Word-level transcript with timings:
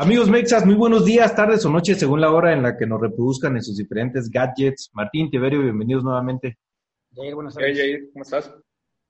Amigos 0.00 0.30
Mexas, 0.30 0.64
muy 0.64 0.76
buenos 0.76 1.04
días, 1.04 1.34
tardes 1.34 1.66
o 1.66 1.70
noches, 1.70 1.98
según 1.98 2.20
la 2.20 2.30
hora 2.30 2.52
en 2.52 2.62
la 2.62 2.76
que 2.76 2.86
nos 2.86 3.00
reproduzcan 3.00 3.56
en 3.56 3.64
sus 3.64 3.76
diferentes 3.76 4.30
gadgets. 4.30 4.90
Martín, 4.92 5.28
Tiberio, 5.28 5.60
bienvenidos 5.60 6.04
nuevamente. 6.04 6.56
Jair, 7.16 7.34
buenas 7.34 7.56
tardes. 7.56 7.76
Hey, 7.76 7.96
Jair, 7.96 8.12
¿cómo 8.12 8.22
estás? 8.22 8.54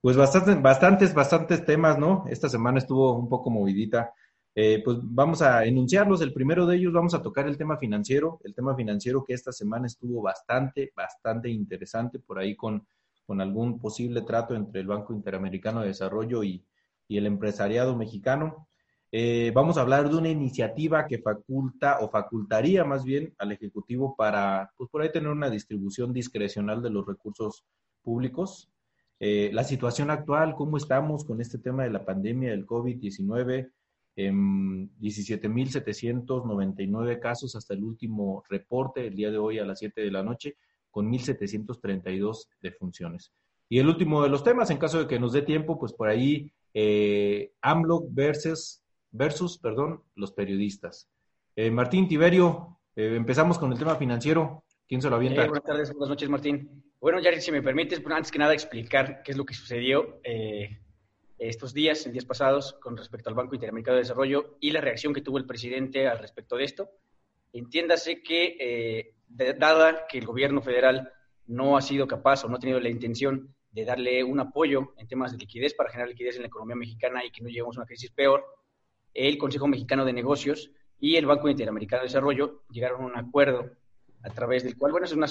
Pues 0.00 0.16
bastantes, 0.16 0.62
bastantes, 0.62 1.12
bastantes 1.12 1.66
temas, 1.66 1.98
¿no? 1.98 2.24
Esta 2.30 2.48
semana 2.48 2.78
estuvo 2.78 3.18
un 3.18 3.28
poco 3.28 3.50
movidita. 3.50 4.14
Eh, 4.54 4.80
pues 4.82 4.96
vamos 5.02 5.42
a 5.42 5.62
enunciarlos. 5.66 6.22
El 6.22 6.32
primero 6.32 6.64
de 6.64 6.76
ellos 6.76 6.94
vamos 6.94 7.12
a 7.12 7.20
tocar 7.20 7.46
el 7.46 7.58
tema 7.58 7.76
financiero, 7.76 8.40
el 8.42 8.54
tema 8.54 8.74
financiero 8.74 9.22
que 9.26 9.34
esta 9.34 9.52
semana 9.52 9.88
estuvo 9.88 10.22
bastante, 10.22 10.90
bastante 10.96 11.50
interesante 11.50 12.18
por 12.18 12.38
ahí 12.38 12.56
con, 12.56 12.86
con 13.26 13.42
algún 13.42 13.78
posible 13.78 14.22
trato 14.22 14.54
entre 14.54 14.80
el 14.80 14.86
Banco 14.86 15.12
Interamericano 15.12 15.82
de 15.82 15.88
Desarrollo 15.88 16.42
y, 16.42 16.64
y 17.06 17.18
el 17.18 17.26
empresariado 17.26 17.94
mexicano. 17.94 18.68
Eh, 19.10 19.52
vamos 19.54 19.78
a 19.78 19.80
hablar 19.80 20.10
de 20.10 20.16
una 20.16 20.28
iniciativa 20.28 21.06
que 21.06 21.16
faculta 21.18 22.00
o 22.00 22.10
facultaría 22.10 22.84
más 22.84 23.04
bien 23.04 23.32
al 23.38 23.52
Ejecutivo 23.52 24.14
para, 24.14 24.70
pues 24.76 24.90
por 24.90 25.00
ahí 25.00 25.10
tener 25.10 25.30
una 25.30 25.48
distribución 25.48 26.12
discrecional 26.12 26.82
de 26.82 26.90
los 26.90 27.06
recursos 27.06 27.64
públicos. 28.02 28.68
Eh, 29.18 29.48
la 29.52 29.64
situación 29.64 30.10
actual, 30.10 30.54
cómo 30.54 30.76
estamos 30.76 31.24
con 31.24 31.40
este 31.40 31.56
tema 31.58 31.84
de 31.84 31.90
la 31.90 32.04
pandemia 32.04 32.50
del 32.50 32.66
COVID-19, 32.66 33.70
eh, 34.16 34.32
17.799 34.32 37.18
casos 37.18 37.56
hasta 37.56 37.72
el 37.74 37.84
último 37.84 38.44
reporte, 38.48 39.06
el 39.06 39.14
día 39.14 39.30
de 39.30 39.38
hoy 39.38 39.58
a 39.58 39.64
las 39.64 39.78
7 39.78 40.02
de 40.02 40.10
la 40.10 40.22
noche, 40.22 40.58
con 40.90 41.10
1.732 41.10 42.48
defunciones. 42.60 43.32
Y 43.70 43.78
el 43.78 43.88
último 43.88 44.22
de 44.22 44.28
los 44.28 44.44
temas, 44.44 44.70
en 44.70 44.78
caso 44.78 44.98
de 44.98 45.06
que 45.06 45.18
nos 45.18 45.32
dé 45.32 45.42
tiempo, 45.42 45.78
pues 45.78 45.92
por 45.92 46.08
ahí 46.08 46.50
eh, 46.74 47.52
versus 48.10 48.82
versus, 49.10 49.58
perdón, 49.58 50.02
los 50.14 50.32
periodistas. 50.32 51.08
Eh, 51.56 51.70
Martín 51.70 52.08
Tiberio, 52.08 52.78
eh, 52.94 53.14
empezamos 53.16 53.58
con 53.58 53.72
el 53.72 53.78
tema 53.78 53.96
financiero. 53.96 54.64
¿Quién 54.86 55.02
se 55.02 55.10
lo 55.10 55.16
avienta? 55.16 55.44
Eh, 55.44 55.48
buenas 55.48 55.64
tardes, 55.64 55.92
buenas 55.92 56.08
noches, 56.08 56.28
Martín. 56.28 56.84
Bueno, 57.00 57.20
Jared, 57.22 57.40
si 57.40 57.52
me 57.52 57.62
permites, 57.62 58.02
antes 58.04 58.32
que 58.32 58.38
nada 58.38 58.54
explicar 58.54 59.22
qué 59.22 59.30
es 59.30 59.36
lo 59.36 59.44
que 59.44 59.54
sucedió 59.54 60.20
eh, 60.24 60.80
estos 61.38 61.72
días, 61.72 62.04
en 62.06 62.12
días 62.12 62.24
pasados, 62.24 62.74
con 62.80 62.96
respecto 62.96 63.28
al 63.28 63.36
Banco 63.36 63.54
Interamericano 63.54 63.94
de 63.94 64.02
Desarrollo 64.02 64.56
y 64.60 64.72
la 64.72 64.80
reacción 64.80 65.14
que 65.14 65.20
tuvo 65.20 65.38
el 65.38 65.46
presidente 65.46 66.08
al 66.08 66.18
respecto 66.18 66.56
de 66.56 66.64
esto. 66.64 66.90
Entiéndase 67.52 68.22
que, 68.22 68.56
eh, 68.58 69.14
de, 69.28 69.54
dada 69.54 70.06
que 70.08 70.18
el 70.18 70.26
gobierno 70.26 70.60
federal 70.60 71.12
no 71.46 71.76
ha 71.76 71.82
sido 71.82 72.08
capaz 72.08 72.44
o 72.44 72.48
no 72.48 72.56
ha 72.56 72.58
tenido 72.58 72.80
la 72.80 72.88
intención 72.88 73.54
de 73.70 73.84
darle 73.84 74.24
un 74.24 74.40
apoyo 74.40 74.94
en 74.96 75.06
temas 75.06 75.30
de 75.30 75.38
liquidez 75.38 75.74
para 75.74 75.90
generar 75.90 76.08
liquidez 76.08 76.34
en 76.36 76.42
la 76.42 76.48
economía 76.48 76.74
mexicana 76.74 77.24
y 77.24 77.30
que 77.30 77.42
no 77.42 77.48
lleguemos 77.48 77.76
a 77.76 77.80
una 77.80 77.86
crisis 77.86 78.10
peor, 78.10 78.44
el 79.18 79.36
Consejo 79.36 79.66
Mexicano 79.66 80.04
de 80.04 80.12
Negocios 80.12 80.70
y 81.00 81.16
el 81.16 81.26
Banco 81.26 81.48
Interamericano 81.48 82.02
de 82.02 82.08
Desarrollo 82.08 82.62
llegaron 82.70 83.02
a 83.02 83.06
un 83.06 83.16
acuerdo 83.16 83.70
a 84.22 84.30
través 84.30 84.62
del 84.62 84.76
cual, 84.76 84.92
bueno, 84.92 85.06
es 85.06 85.12
una, 85.12 85.26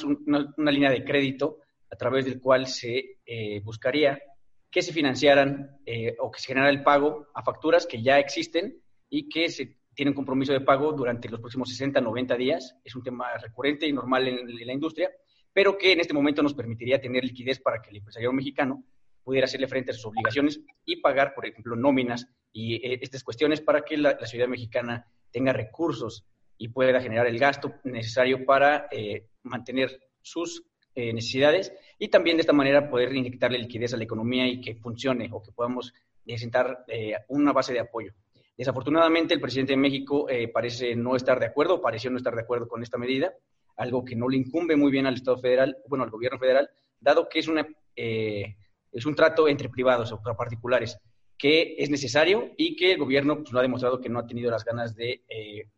una, 0.58 0.72
línea 0.72 0.90
de 0.90 1.04
crédito 1.04 1.60
a 1.90 1.96
través 1.96 2.26
del 2.26 2.40
cual 2.40 2.68
se 2.68 3.20
eh, 3.26 3.62
buscaría 3.62 4.22
que 4.70 4.82
se 4.82 4.92
financiaran 4.92 5.80
eh, 5.86 6.16
o 6.20 6.30
que 6.30 6.40
se 6.40 6.48
generara 6.48 6.70
el 6.70 6.84
pago 6.84 7.28
a 7.34 7.44
facturas 7.44 7.86
que 7.86 8.02
ya 8.02 8.20
existen 8.20 8.82
y 9.10 9.30
que 9.30 9.50
se 9.50 9.78
tienen 9.94 10.14
compromiso 10.14 10.52
de 10.52 10.62
pago 10.62 10.92
durante 10.92 11.30
los 11.30 11.40
próximos 11.40 11.70
60, 11.70 12.02
90 12.02 12.36
días. 12.36 12.76
Es 12.84 12.96
un 12.96 13.04
tema 13.04 13.38
recurrente 13.38 13.88
y 13.88 13.94
normal 13.94 14.28
en 14.28 14.68
la 14.68 14.74
industria, 14.74 15.10
pero 15.54 15.78
que 15.78 15.94
en 15.94 16.02
este 16.02 16.14
momento 16.14 16.44
nos 16.44 16.54
permitiría 16.54 17.02
tener 17.02 17.24
liquidez 17.24 17.60
para 17.60 17.82
que 17.82 17.90
el 17.90 17.98
empresario 17.98 18.32
mexicano 18.34 18.84
pudiera 19.24 19.46
hacerle 19.46 19.68
frente 19.68 19.92
a 19.92 19.94
sus 19.94 20.06
obligaciones 20.06 20.62
y 20.86 21.02
pagar, 21.02 21.34
por 21.34 21.46
ejemplo, 21.46 21.76
nóminas 21.76 22.28
y 22.58 22.74
eh, 22.78 22.98
estas 23.04 23.24
cuestiones 23.24 23.62
para 23.62 23.82
que 23.82 23.98
la, 23.98 24.18
ciudad 24.26 24.48
mexicana 24.48 25.06
tenga 25.30 25.54
recursos 25.54 26.26
y 26.58 26.70
pueda 26.70 27.00
generar 27.00 27.28
el 27.28 27.38
gasto 27.38 27.76
necesario 27.84 28.46
para 28.46 28.88
eh, 28.90 29.28
mantener 29.44 30.00
sus 30.24 30.64
eh, 30.96 31.14
necesidades 31.14 31.72
y 32.00 32.08
también 32.08 32.36
de 32.36 32.42
esta 32.42 32.54
manera 32.54 32.90
poder 32.90 33.16
inyectarle 33.16 33.60
liquidez 33.60 33.94
a 33.94 33.98
la 33.98 34.06
economía 34.06 34.48
y 34.48 34.60
que 34.60 34.74
funcione 34.74 35.30
o 35.32 35.44
que 35.44 35.52
podamos 35.52 35.94
sentar 36.36 36.84
eh, 36.88 37.14
una 37.28 37.54
base 37.54 37.74
de 37.74 37.80
apoyo. 37.80 38.12
Desafortunadamente, 38.58 39.36
el 39.36 39.40
presidente 39.40 39.74
de 39.74 39.78
México 39.78 40.28
parece 40.52 40.96
no 40.96 41.16
estar 41.16 41.40
de 41.40 41.46
acuerdo, 41.46 41.80
pareció 41.80 42.10
no 42.10 42.18
estar 42.18 42.34
de 42.34 42.42
acuerdo 42.42 42.68
con 42.68 42.82
esta 42.82 42.98
medida, 42.98 43.32
algo 43.76 44.04
que 44.04 44.16
no 44.16 44.28
le 44.28 44.38
incumbe 44.38 44.76
muy 44.76 44.92
bien 44.92 45.06
al 45.06 45.14
Estado 45.14 45.38
federal, 45.38 45.78
bueno, 45.88 46.04
al 46.04 46.10
gobierno 46.10 46.40
federal, 46.40 46.68
dado 47.00 47.30
que 47.30 47.38
es, 47.38 47.48
una, 47.48 47.68
es 47.96 49.06
un 49.06 49.14
trato 49.14 49.48
entre 49.48 49.70
privados 49.70 50.12
o 50.12 50.20
particulares 50.36 50.98
que 51.38 51.76
es 51.78 51.90
necesario 51.90 52.54
y 52.58 52.76
que 52.76 52.94
el 52.94 53.00
gobierno 53.00 53.38
pues, 53.38 53.52
lo 53.52 53.60
ha 53.60 53.62
demostrado 53.62 54.02
que 54.02 54.10
no 54.10 54.20
ha 54.20 54.28
tenido 54.28 54.50
las 54.50 54.66
ganas 54.66 54.96
de 54.96 55.24
eh, 55.30 55.70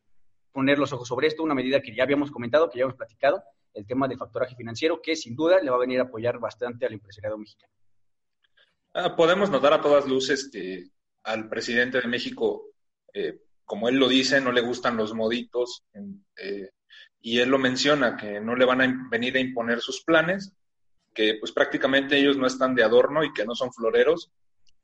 poner 0.51 0.79
los 0.79 0.93
ojos 0.93 1.07
sobre 1.07 1.27
esto, 1.27 1.43
una 1.43 1.53
medida 1.53 1.81
que 1.81 1.93
ya 1.93 2.03
habíamos 2.03 2.31
comentado, 2.31 2.69
que 2.69 2.79
ya 2.79 2.83
hemos 2.83 2.95
platicado, 2.95 3.43
el 3.73 3.85
tema 3.85 4.07
del 4.07 4.17
factoraje 4.17 4.55
financiero, 4.55 5.01
que 5.01 5.15
sin 5.15 5.35
duda 5.35 5.59
le 5.61 5.69
va 5.69 5.75
a 5.75 5.81
venir 5.81 5.99
a 5.99 6.03
apoyar 6.03 6.39
bastante 6.39 6.85
al 6.85 6.93
empresariado 6.93 7.37
mexicano. 7.37 7.73
Ah, 8.93 9.15
podemos 9.15 9.49
notar 9.49 9.73
a 9.73 9.81
todas 9.81 10.07
luces 10.07 10.49
que 10.51 10.87
al 11.23 11.47
presidente 11.49 12.01
de 12.01 12.07
México, 12.07 12.73
eh, 13.13 13.39
como 13.65 13.87
él 13.87 13.97
lo 13.97 14.07
dice, 14.07 14.41
no 14.41 14.51
le 14.51 14.61
gustan 14.61 14.97
los 14.97 15.13
moditos, 15.13 15.83
eh, 16.37 16.69
y 17.21 17.39
él 17.39 17.49
lo 17.49 17.59
menciona, 17.59 18.15
que 18.17 18.39
no 18.39 18.55
le 18.55 18.65
van 18.65 18.81
a 18.81 19.07
venir 19.11 19.35
a 19.35 19.39
imponer 19.39 19.81
sus 19.81 20.03
planes, 20.03 20.53
que 21.13 21.35
pues 21.39 21.51
prácticamente 21.51 22.17
ellos 22.17 22.37
no 22.37 22.47
están 22.47 22.73
de 22.73 22.83
adorno 22.83 23.23
y 23.23 23.33
que 23.33 23.45
no 23.45 23.53
son 23.53 23.71
floreros, 23.71 24.31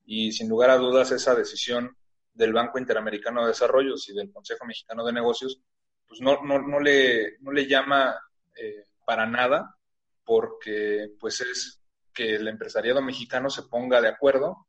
y 0.06 0.32
sin 0.32 0.48
lugar 0.50 0.70
a 0.70 0.78
dudas 0.78 1.12
esa 1.12 1.36
decisión 1.36 1.96
del 2.34 2.54
Banco 2.54 2.78
Interamericano 2.80 3.42
de 3.42 3.48
Desarrollo 3.48 3.96
y 4.08 4.14
del 4.14 4.32
Consejo 4.32 4.66
Mexicano 4.66 5.06
de 5.06 5.14
Negocios, 5.14 5.60
pues 6.08 6.22
no, 6.22 6.44
no, 6.44 6.60
no, 6.62 6.80
le, 6.80 7.40
no 7.40 7.52
le 7.52 7.68
llama 7.68 8.16
eh, 8.56 8.86
para 9.06 9.26
nada, 9.26 9.76
porque 10.24 11.10
pues 11.20 11.42
es 11.42 11.82
que 12.14 12.36
el 12.36 12.48
empresariado 12.48 13.02
mexicano 13.02 13.50
se 13.50 13.64
ponga 13.64 14.02
de 14.02 14.10
acuerdo 14.10 14.68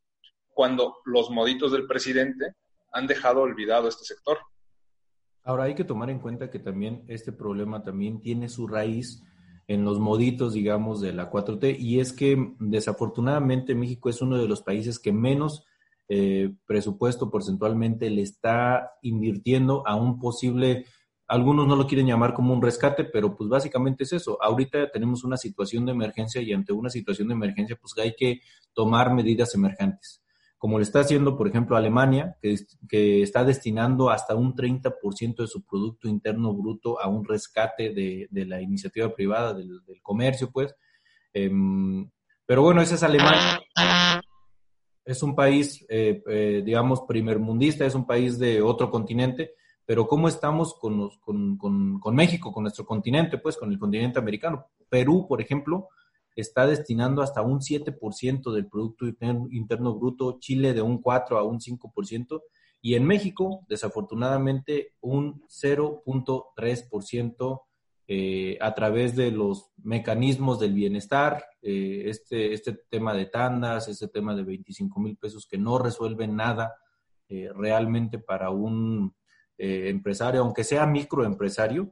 cuando 0.48 0.96
los 1.04 1.30
moditos 1.30 1.72
del 1.72 1.86
presidente 1.86 2.54
han 2.92 3.06
dejado 3.06 3.42
olvidado 3.42 3.88
este 3.88 4.04
sector. 4.04 4.38
Ahora 5.42 5.64
hay 5.64 5.74
que 5.74 5.84
tomar 5.84 6.10
en 6.10 6.18
cuenta 6.18 6.50
que 6.50 6.58
también 6.58 7.04
este 7.08 7.30
problema 7.30 7.82
también 7.84 8.20
tiene 8.20 8.48
su 8.48 8.66
raíz 8.66 9.22
en 9.68 9.84
los 9.84 9.98
moditos, 9.98 10.54
digamos, 10.54 11.00
de 11.00 11.12
la 11.12 11.30
4T. 11.30 11.76
Y 11.78 12.00
es 12.00 12.12
que 12.12 12.52
desafortunadamente 12.58 13.74
México 13.74 14.08
es 14.08 14.22
uno 14.22 14.38
de 14.38 14.48
los 14.48 14.62
países 14.62 14.98
que 14.98 15.12
menos 15.12 15.64
eh, 16.08 16.54
presupuesto 16.66 17.30
porcentualmente 17.30 18.08
le 18.10 18.22
está 18.22 18.92
invirtiendo 19.02 19.82
a 19.86 19.96
un 19.96 20.20
posible, 20.20 20.86
algunos 21.26 21.66
no 21.66 21.74
lo 21.74 21.86
quieren 21.86 22.06
llamar 22.06 22.32
como 22.32 22.54
un 22.54 22.62
rescate, 22.62 23.04
pero 23.04 23.36
pues 23.36 23.50
básicamente 23.50 24.04
es 24.04 24.12
eso. 24.12 24.38
Ahorita 24.40 24.90
tenemos 24.90 25.24
una 25.24 25.36
situación 25.36 25.84
de 25.84 25.92
emergencia 25.92 26.40
y 26.40 26.52
ante 26.52 26.72
una 26.72 26.90
situación 26.90 27.28
de 27.28 27.34
emergencia 27.34 27.76
pues 27.80 27.92
hay 27.98 28.14
que 28.14 28.40
tomar 28.72 29.12
medidas 29.12 29.54
emergentes 29.54 30.22
como 30.58 30.78
lo 30.78 30.82
está 30.82 31.00
haciendo, 31.00 31.36
por 31.36 31.48
ejemplo, 31.48 31.76
Alemania, 31.76 32.36
que, 32.40 32.56
que 32.88 33.22
está 33.22 33.44
destinando 33.44 34.10
hasta 34.10 34.34
un 34.34 34.54
30% 34.54 35.36
de 35.36 35.46
su 35.46 35.64
Producto 35.64 36.08
Interno 36.08 36.54
Bruto 36.54 37.00
a 37.00 37.08
un 37.08 37.24
rescate 37.24 37.92
de, 37.92 38.26
de 38.30 38.46
la 38.46 38.60
iniciativa 38.60 39.14
privada, 39.14 39.52
del, 39.52 39.80
comercio, 40.02 40.50
pues. 40.50 40.74
Eh, 41.34 41.50
pero 42.46 42.62
bueno, 42.62 42.80
esa 42.80 42.94
es 42.94 43.02
Alemania. 43.02 43.60
Es 45.04 45.22
un 45.22 45.34
país, 45.34 45.84
eh, 45.88 46.22
eh, 46.26 46.62
digamos, 46.64 47.02
primermundista, 47.02 47.84
es 47.84 47.94
un 47.94 48.06
país 48.06 48.38
de 48.38 48.62
otro 48.62 48.90
continente, 48.90 49.54
pero 49.84 50.06
¿cómo 50.06 50.26
estamos 50.26 50.74
con, 50.74 50.96
los, 50.96 51.18
con, 51.18 51.56
con, 51.58 52.00
con 52.00 52.14
México, 52.14 52.50
con 52.52 52.64
nuestro 52.64 52.86
continente, 52.86 53.38
pues, 53.38 53.56
con 53.56 53.70
el 53.70 53.78
continente 53.78 54.18
americano? 54.18 54.66
Perú, 54.88 55.26
por 55.28 55.40
ejemplo, 55.40 55.88
está 56.36 56.66
destinando 56.66 57.22
hasta 57.22 57.42
un 57.42 57.60
7% 57.60 58.52
del 58.52 58.68
Producto 58.68 59.06
Interno 59.06 59.94
Bruto, 59.94 60.38
Chile 60.38 60.74
de 60.74 60.82
un 60.82 61.00
4 61.00 61.38
a 61.38 61.42
un 61.42 61.58
5%, 61.58 62.42
y 62.82 62.94
en 62.94 63.04
México, 63.04 63.64
desafortunadamente, 63.68 64.92
un 65.00 65.42
0.3% 65.48 67.62
eh, 68.08 68.56
a 68.60 68.72
través 68.74 69.16
de 69.16 69.32
los 69.32 69.70
mecanismos 69.82 70.60
del 70.60 70.74
bienestar, 70.74 71.44
eh, 71.62 72.04
este, 72.06 72.52
este 72.52 72.74
tema 72.88 73.14
de 73.14 73.26
tandas, 73.26 73.88
este 73.88 74.06
tema 74.06 74.36
de 74.36 74.44
25 74.44 75.00
mil 75.00 75.16
pesos 75.16 75.48
que 75.50 75.58
no 75.58 75.78
resuelven 75.78 76.36
nada 76.36 76.76
eh, 77.28 77.50
realmente 77.52 78.20
para 78.20 78.50
un 78.50 79.12
empresario, 79.58 80.42
aunque 80.42 80.64
sea 80.64 80.84
microempresario, 80.84 81.90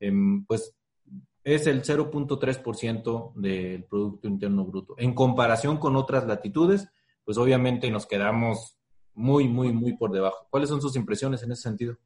em, 0.00 0.42
pues 0.46 0.74
es 1.44 1.66
el 1.66 1.82
0.3% 1.82 3.34
del 3.34 3.84
Producto 3.84 4.26
Interno 4.26 4.64
Bruto. 4.64 4.94
En 4.98 5.14
comparación 5.14 5.76
con 5.76 5.94
otras 5.94 6.26
latitudes, 6.26 6.88
pues 7.24 7.36
obviamente 7.36 7.90
nos 7.90 8.06
quedamos 8.06 8.78
muy, 9.12 9.46
muy, 9.46 9.72
muy 9.72 9.96
por 9.96 10.10
debajo. 10.10 10.46
¿Cuáles 10.50 10.70
son 10.70 10.80
sus 10.80 10.96
impresiones 10.96 11.42
en 11.42 11.52
ese 11.52 11.62
sentido? 11.62 11.96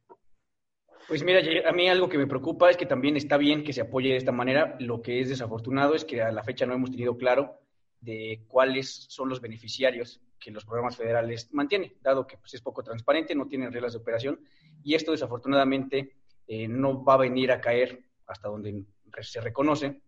Pues 1.07 1.23
mira, 1.23 1.41
a 1.67 1.71
mí 1.71 1.89
algo 1.89 2.07
que 2.07 2.19
me 2.19 2.27
preocupa 2.27 2.69
es 2.69 2.77
que 2.77 2.85
también 2.85 3.17
está 3.17 3.37
bien 3.37 3.63
que 3.63 3.73
se 3.73 3.81
apoye 3.81 4.09
de 4.09 4.17
esta 4.17 4.31
manera. 4.31 4.75
Lo 4.79 5.01
que 5.01 5.21
es 5.21 5.29
desafortunado 5.29 5.95
es 5.95 6.05
que 6.05 6.21
a 6.21 6.31
la 6.31 6.43
fecha 6.43 6.65
no 6.65 6.73
hemos 6.73 6.91
tenido 6.91 7.17
claro 7.17 7.57
de 7.99 8.45
cuáles 8.47 9.07
son 9.09 9.29
los 9.29 9.41
beneficiarios 9.41 10.21
que 10.39 10.51
los 10.51 10.65
programas 10.65 10.95
federales 10.95 11.49
mantienen, 11.51 11.93
dado 12.01 12.27
que 12.27 12.37
pues, 12.37 12.53
es 12.53 12.61
poco 12.61 12.83
transparente, 12.83 13.35
no 13.35 13.47
tienen 13.47 13.73
reglas 13.73 13.93
de 13.93 13.99
operación 13.99 14.39
y 14.83 14.93
esto 14.93 15.11
desafortunadamente 15.11 16.15
eh, 16.47 16.67
no 16.67 17.03
va 17.03 17.15
a 17.15 17.17
venir 17.17 17.51
a 17.51 17.59
caer 17.59 18.01
hasta 18.25 18.47
donde 18.47 18.85
se 19.21 19.41
reconoce 19.41 20.01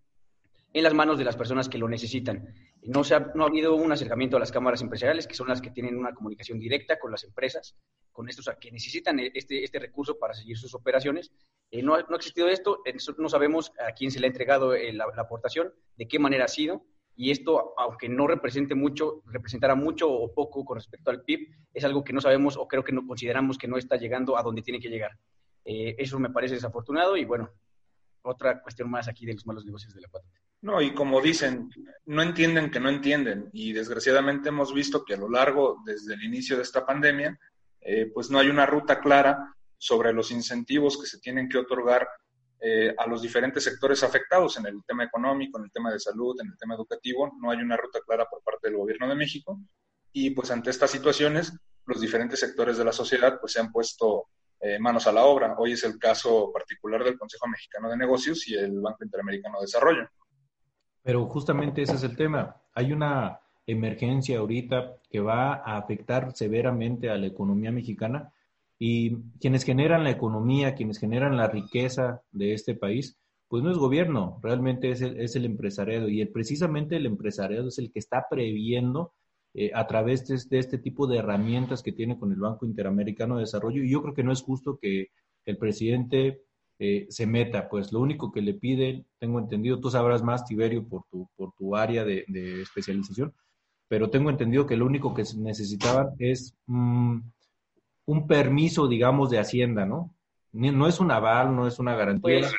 en 0.73 0.83
las 0.83 0.93
manos 0.93 1.17
de 1.17 1.25
las 1.25 1.35
personas 1.35 1.67
que 1.67 1.77
lo 1.77 1.89
necesitan. 1.89 2.47
No, 2.83 3.03
se 3.03 3.15
ha, 3.15 3.31
no 3.35 3.43
ha 3.43 3.47
habido 3.47 3.75
un 3.75 3.91
acercamiento 3.91 4.37
a 4.37 4.39
las 4.39 4.51
cámaras 4.51 4.81
empresariales, 4.81 5.27
que 5.27 5.35
son 5.35 5.47
las 5.47 5.61
que 5.61 5.69
tienen 5.69 5.97
una 5.97 6.13
comunicación 6.13 6.59
directa 6.59 6.97
con 6.97 7.11
las 7.11 7.23
empresas, 7.23 7.75
con 8.11 8.29
estos 8.29 8.49
que 8.59 8.71
necesitan 8.71 9.19
este, 9.19 9.63
este 9.63 9.79
recurso 9.79 10.17
para 10.17 10.33
seguir 10.33 10.57
sus 10.57 10.73
operaciones. 10.73 11.31
Eh, 11.69 11.83
no, 11.83 11.97
no, 11.97 12.13
ha 12.13 12.15
existido 12.15 12.47
esto, 12.47 12.81
no 13.17 13.29
sabemos 13.29 13.71
a 13.85 13.91
quién 13.93 14.11
se 14.11 14.19
le 14.19 14.27
ha 14.27 14.29
entregado 14.29 14.73
eh, 14.73 14.93
la, 14.93 15.05
aportación, 15.17 15.73
de 15.95 16.07
qué 16.07 16.19
manera 16.19 16.45
ha 16.45 16.49
sido, 16.49 16.85
y 17.15 17.31
esto, 17.31 17.73
aunque 17.77 18.09
no 18.09 18.25
represente 18.25 18.73
mucho, 18.73 19.21
representará 19.25 19.75
mucho 19.75 20.09
o 20.09 20.33
poco 20.33 20.65
con 20.65 20.77
respecto 20.77 21.11
al 21.11 21.23
PIB, 21.23 21.49
es 21.73 21.83
algo 21.83 22.03
que 22.03 22.13
no 22.13 22.21
sabemos 22.21 22.57
o 22.57 22.67
creo 22.67 22.83
que 22.83 22.93
no 22.93 23.05
consideramos 23.05 23.57
que 23.57 23.67
no 23.67 23.77
está 23.77 23.97
llegando 23.97 24.37
a 24.37 24.43
donde 24.43 24.61
tiene 24.61 24.79
que 24.79 24.89
llegar. 24.89 25.11
Eh, 25.65 25.95
eso 25.99 26.17
me 26.19 26.29
parece 26.29 26.55
desafortunado 26.55 27.17
y 27.17 27.25
bueno, 27.25 27.51
otra 28.23 28.61
cuestión 28.61 28.89
más 28.89 29.07
aquí 29.07 29.25
de 29.25 29.33
los 29.33 29.45
malos 29.45 29.65
negocios 29.65 29.93
de 29.93 30.01
la 30.01 30.07
4 30.09 30.29
no, 30.61 30.79
y 30.79 30.93
como 30.93 31.21
dicen, 31.21 31.71
no 32.05 32.21
entienden 32.21 32.69
que 32.69 32.79
no 32.79 32.89
entienden. 32.89 33.49
Y 33.51 33.73
desgraciadamente 33.73 34.49
hemos 34.49 34.73
visto 34.73 35.03
que 35.03 35.15
a 35.15 35.17
lo 35.17 35.27
largo, 35.27 35.81
desde 35.85 36.13
el 36.13 36.23
inicio 36.23 36.55
de 36.55 36.61
esta 36.61 36.85
pandemia, 36.85 37.37
eh, 37.81 38.11
pues 38.13 38.29
no 38.29 38.37
hay 38.37 38.47
una 38.47 38.67
ruta 38.67 38.99
clara 38.99 39.55
sobre 39.77 40.13
los 40.13 40.29
incentivos 40.29 40.99
que 40.99 41.07
se 41.07 41.19
tienen 41.19 41.49
que 41.49 41.57
otorgar 41.57 42.07
eh, 42.59 42.93
a 42.95 43.07
los 43.07 43.23
diferentes 43.23 43.63
sectores 43.63 44.03
afectados 44.03 44.55
en 44.57 44.67
el 44.67 44.83
tema 44.85 45.03
económico, 45.03 45.57
en 45.57 45.65
el 45.65 45.71
tema 45.71 45.91
de 45.91 45.99
salud, 45.99 46.39
en 46.39 46.49
el 46.49 46.57
tema 46.59 46.75
educativo. 46.75 47.31
No 47.41 47.49
hay 47.49 47.57
una 47.57 47.75
ruta 47.75 47.99
clara 48.05 48.27
por 48.29 48.43
parte 48.43 48.67
del 48.67 48.77
gobierno 48.77 49.09
de 49.09 49.15
México. 49.15 49.59
Y 50.13 50.29
pues 50.29 50.51
ante 50.51 50.69
estas 50.69 50.91
situaciones, 50.91 51.53
los 51.87 51.99
diferentes 51.99 52.39
sectores 52.39 52.77
de 52.77 52.85
la 52.85 52.91
sociedad 52.91 53.39
pues 53.39 53.53
se 53.53 53.61
han 53.61 53.71
puesto 53.71 54.27
eh, 54.61 54.77
manos 54.79 55.07
a 55.07 55.11
la 55.11 55.25
obra. 55.25 55.55
Hoy 55.57 55.73
es 55.73 55.83
el 55.83 55.97
caso 55.97 56.51
particular 56.53 57.03
del 57.03 57.17
Consejo 57.17 57.47
Mexicano 57.47 57.89
de 57.89 57.97
Negocios 57.97 58.47
y 58.47 58.53
el 58.53 58.79
Banco 58.79 59.03
Interamericano 59.03 59.57
de 59.57 59.63
Desarrollo. 59.63 60.07
Pero 61.01 61.25
justamente 61.25 61.81
ese 61.81 61.95
es 61.95 62.03
el 62.03 62.15
tema. 62.15 62.55
Hay 62.73 62.93
una 62.93 63.39
emergencia 63.65 64.39
ahorita 64.39 64.97
que 65.09 65.19
va 65.19 65.55
a 65.55 65.77
afectar 65.77 66.35
severamente 66.35 67.09
a 67.09 67.17
la 67.17 67.27
economía 67.27 67.71
mexicana 67.71 68.31
y 68.77 69.17
quienes 69.39 69.63
generan 69.63 70.03
la 70.03 70.11
economía, 70.11 70.75
quienes 70.75 70.99
generan 70.99 71.37
la 71.37 71.47
riqueza 71.47 72.21
de 72.31 72.53
este 72.53 72.75
país, 72.75 73.17
pues 73.47 73.63
no 73.63 73.71
es 73.71 73.77
gobierno, 73.77 74.39
realmente 74.41 74.91
es 74.91 75.01
el, 75.01 75.19
es 75.19 75.35
el 75.35 75.45
empresariado 75.45 76.07
y 76.07 76.21
el, 76.21 76.29
precisamente 76.29 76.95
el 76.95 77.05
empresariado 77.05 77.67
es 77.67 77.77
el 77.79 77.91
que 77.91 77.99
está 77.99 78.27
previendo 78.29 79.13
eh, 79.53 79.71
a 79.73 79.85
través 79.85 80.25
de, 80.27 80.59
este 80.59 80.77
tipo 80.77 81.07
de 81.07 81.17
herramientas 81.17 81.83
que 81.83 81.91
tiene 81.91 82.17
con 82.17 82.31
el 82.31 82.39
Banco 82.39 82.65
Interamericano 82.65 83.35
de 83.35 83.41
Desarrollo 83.41 83.83
y 83.83 83.91
yo 83.91 84.01
creo 84.01 84.13
que 84.13 84.23
no 84.23 84.31
es 84.31 84.41
justo 84.41 84.79
que 84.81 85.09
el 85.45 85.57
presidente 85.57 86.41
eh, 86.79 87.05
se 87.09 87.27
meta. 87.27 87.67
Pues 87.67 87.91
lo 87.91 87.99
único 87.99 88.31
que 88.31 88.41
le 88.41 88.53
piden, 88.53 89.05
tengo 89.19 89.39
entendido, 89.39 89.79
tú 89.79 89.89
sabrás 89.89 90.23
más, 90.23 90.45
Tiberio, 90.45 90.87
por 90.87 91.03
tu, 91.11 91.29
por 91.35 91.51
tu 91.57 91.75
área 91.75 92.05
de, 92.05 92.25
especialización, 92.61 93.33
pero 93.89 94.09
tengo 94.09 94.29
entendido 94.29 94.65
que 94.65 94.77
lo 94.77 94.85
único 94.85 95.13
que 95.13 95.23
necesitaban 95.37 96.11
es 96.17 96.55
mm, 96.67 97.19
un 98.05 98.27
permiso, 98.27 98.87
digamos, 98.87 99.29
de 99.29 99.39
Hacienda, 99.39 99.85
¿no? 99.85 100.15
No 100.53 100.87
es 100.87 100.99
un 100.99 101.11
aval, 101.11 101.55
no 101.55 101.67
es 101.67 101.77
una 101.79 101.95
garantía. 101.95 102.39
Pues, 102.39 102.53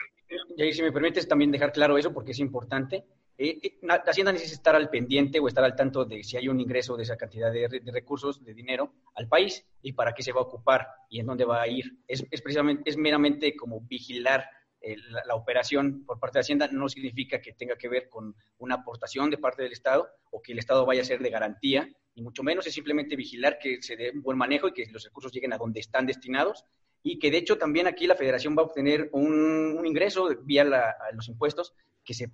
y 0.57 0.73
si 0.73 0.83
me 0.83 0.93
permites 0.93 1.27
también 1.27 1.51
dejar 1.51 1.73
claro 1.73 1.99
eso, 1.99 2.13
porque 2.13 2.33
es 2.33 2.39
importante. 2.39 3.05
Eh, 3.39 3.59
eh, 3.63 3.79
Hacienda 4.07 4.33
necesita 4.33 4.57
estar 4.57 4.77
al 4.77 4.91
pendiente 4.91 5.41
o 5.41 5.49
estar 5.49 5.65
al 5.65 5.75
tanto 5.75 6.05
de 6.05 6.23
si 6.23 6.37
hay 6.37 6.49
un 6.49 6.61
ingreso 6.61 6.97
de 6.97 7.05
esa 7.05 7.17
cantidad 7.17 7.53
de, 7.53 7.83
recursos, 7.87 8.45
de 8.45 8.55
dinero 8.55 8.93
al 9.15 9.29
país 9.29 9.67
y 9.83 9.93
para 9.93 10.13
qué 10.13 10.23
se 10.23 10.33
va 10.33 10.41
a 10.41 10.45
ocupar 10.45 10.87
y 11.09 11.21
en 11.21 11.27
dónde 11.27 11.45
va 11.45 11.63
a 11.63 11.69
ir. 11.69 11.99
Es, 12.07 12.23
precisamente, 12.43 12.89
es 12.89 12.97
meramente 12.97 13.57
como 13.57 13.81
vigilar 13.81 14.45
eh, 14.81 14.97
la, 15.27 15.35
operación 15.35 16.05
por 16.05 16.19
parte 16.19 16.39
de 16.39 16.41
Hacienda, 16.41 16.69
no 16.71 16.89
significa 16.89 17.41
que 17.41 17.53
tenga 17.53 17.77
que 17.77 17.89
ver 17.89 18.09
con 18.09 18.35
una 18.59 18.77
aportación 18.77 19.31
de 19.31 19.39
parte 19.39 19.63
del 19.63 19.73
Estado 19.73 20.09
o 20.31 20.43
que 20.43 20.53
el 20.53 20.59
Estado 20.59 20.85
vaya 20.85 21.03
a 21.03 21.05
ser 21.05 21.21
de 21.21 21.31
garantía, 21.31 21.89
ni 22.15 22.23
mucho 22.23 22.43
menos, 22.43 22.67
es 22.67 22.75
simplemente 22.75 23.17
vigilar 23.17 23.59
que 23.59 23.81
se 23.81 23.97
dé 23.97 24.11
un 24.11 24.23
buen 24.23 24.37
manejo 24.37 24.69
y 24.69 24.73
que 24.73 24.87
los 24.91 25.05
recursos 25.05 25.33
lleguen 25.33 25.53
a 25.53 25.59
donde 25.59 25.81
están 25.81 26.05
destinados 26.05 26.67
y 27.03 27.19
que 27.19 27.31
de 27.31 27.39
hecho 27.39 27.59
también 27.59 27.87
aquí 27.87 28.07
la 28.07 28.15
federación 28.15 28.57
va 28.57 28.63
a 28.63 28.67
obtener 28.67 29.09
un, 29.13 29.81
ingreso 29.85 30.29
vía 30.43 30.65
los 31.13 31.29
impuestos 31.29 31.75
que 32.05 32.15
se 32.15 32.31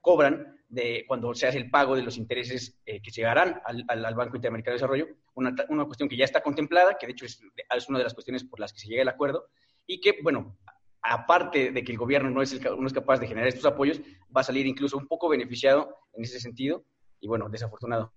cobran 0.00 0.58
de 0.68 1.04
cuando 1.08 1.34
se 1.34 1.46
hace 1.46 1.58
el 1.58 1.70
pago 1.70 1.96
de 1.96 2.02
los 2.02 2.18
intereses 2.18 2.78
eh, 2.84 3.00
que 3.00 3.10
llegarán 3.10 3.60
al, 3.64 3.84
al, 3.88 4.14
Banco 4.14 4.36
Interamericano 4.36 4.72
de 4.72 4.76
Desarrollo, 4.76 5.06
una, 5.34 5.54
una, 5.70 5.84
cuestión 5.86 6.08
que 6.08 6.16
ya 6.16 6.24
está 6.24 6.42
contemplada, 6.42 6.98
que 6.98 7.06
de 7.06 7.12
hecho 7.12 7.24
es, 7.24 7.40
es, 7.74 7.88
una 7.88 7.98
de 7.98 8.04
las 8.04 8.14
cuestiones 8.14 8.44
por 8.44 8.60
las 8.60 8.72
que 8.72 8.80
se 8.80 8.88
llega 8.88 9.02
al 9.02 9.08
acuerdo, 9.08 9.46
y 9.86 10.00
que, 10.00 10.16
bueno, 10.22 10.58
aparte 11.02 11.72
de 11.72 11.84
que 11.84 11.92
el 11.92 11.98
gobierno 11.98 12.30
no 12.30 12.42
es, 12.42 12.52
el, 12.52 12.62
no 12.62 12.86
es 12.86 12.92
capaz 12.92 13.18
de 13.18 13.28
generar 13.28 13.48
estos 13.48 13.64
apoyos, 13.64 14.00
va 14.34 14.42
a 14.42 14.44
salir 14.44 14.66
incluso 14.66 14.98
un 14.98 15.06
poco 15.06 15.28
beneficiado 15.28 15.96
en 16.12 16.24
ese 16.24 16.38
sentido, 16.38 16.84
y 17.20 17.28
bueno, 17.28 17.48
desafortunado. 17.48 18.12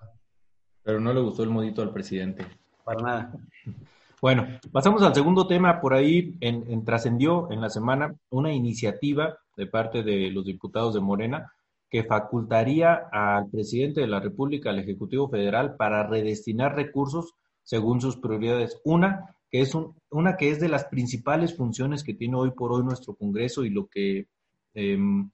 Pero 0.84 1.00
no 1.00 1.14
le 1.14 1.22
gustó 1.22 1.44
el 1.44 1.50
modito 1.50 1.82
al 1.82 1.94
presidente. 1.94 2.46
Para 2.84 3.02
nada. 3.02 3.34
Bueno, 4.22 4.48
pasamos 4.72 5.02
al 5.04 5.16
segundo 5.16 5.48
tema. 5.48 5.80
Por 5.80 5.94
ahí 5.94 6.36
en, 6.42 6.66
en, 6.68 6.84
trascendió 6.84 7.52
en 7.52 7.62
la 7.62 7.70
semana 7.70 8.16
una 8.30 8.52
iniciativa 8.54 9.38
de 9.56 9.68
parte 9.68 10.04
de 10.04 10.30
los 10.32 10.46
diputados 10.46 10.94
de 10.94 11.00
Morena 11.00 11.52
que 11.92 12.06
facultaría 12.06 13.10
al 13.12 13.50
presidente 13.50 14.00
de 14.00 14.08
la 14.08 14.22
República, 14.22 14.70
al 14.70 14.80
Ejecutivo 14.80 15.28
Federal, 15.28 15.76
para 15.76 16.08
redestinar 16.08 16.74
recursos 16.74 17.36
según 17.64 18.00
sus 18.00 18.16
prioridades. 18.16 18.80
Una, 18.86 19.36
que 19.50 19.60
es 19.60 19.78
una 20.10 20.38
que 20.38 20.52
es 20.52 20.62
de 20.62 20.70
las 20.70 20.86
principales 20.86 21.56
funciones 21.56 22.06
que 22.06 22.14
tiene 22.14 22.38
hoy 22.38 22.52
por 22.52 22.72
hoy 22.72 22.84
nuestro 22.84 23.14
Congreso 23.16 23.66
y 23.66 23.72
lo 23.72 23.88
que 23.88 24.28
em, 24.74 25.30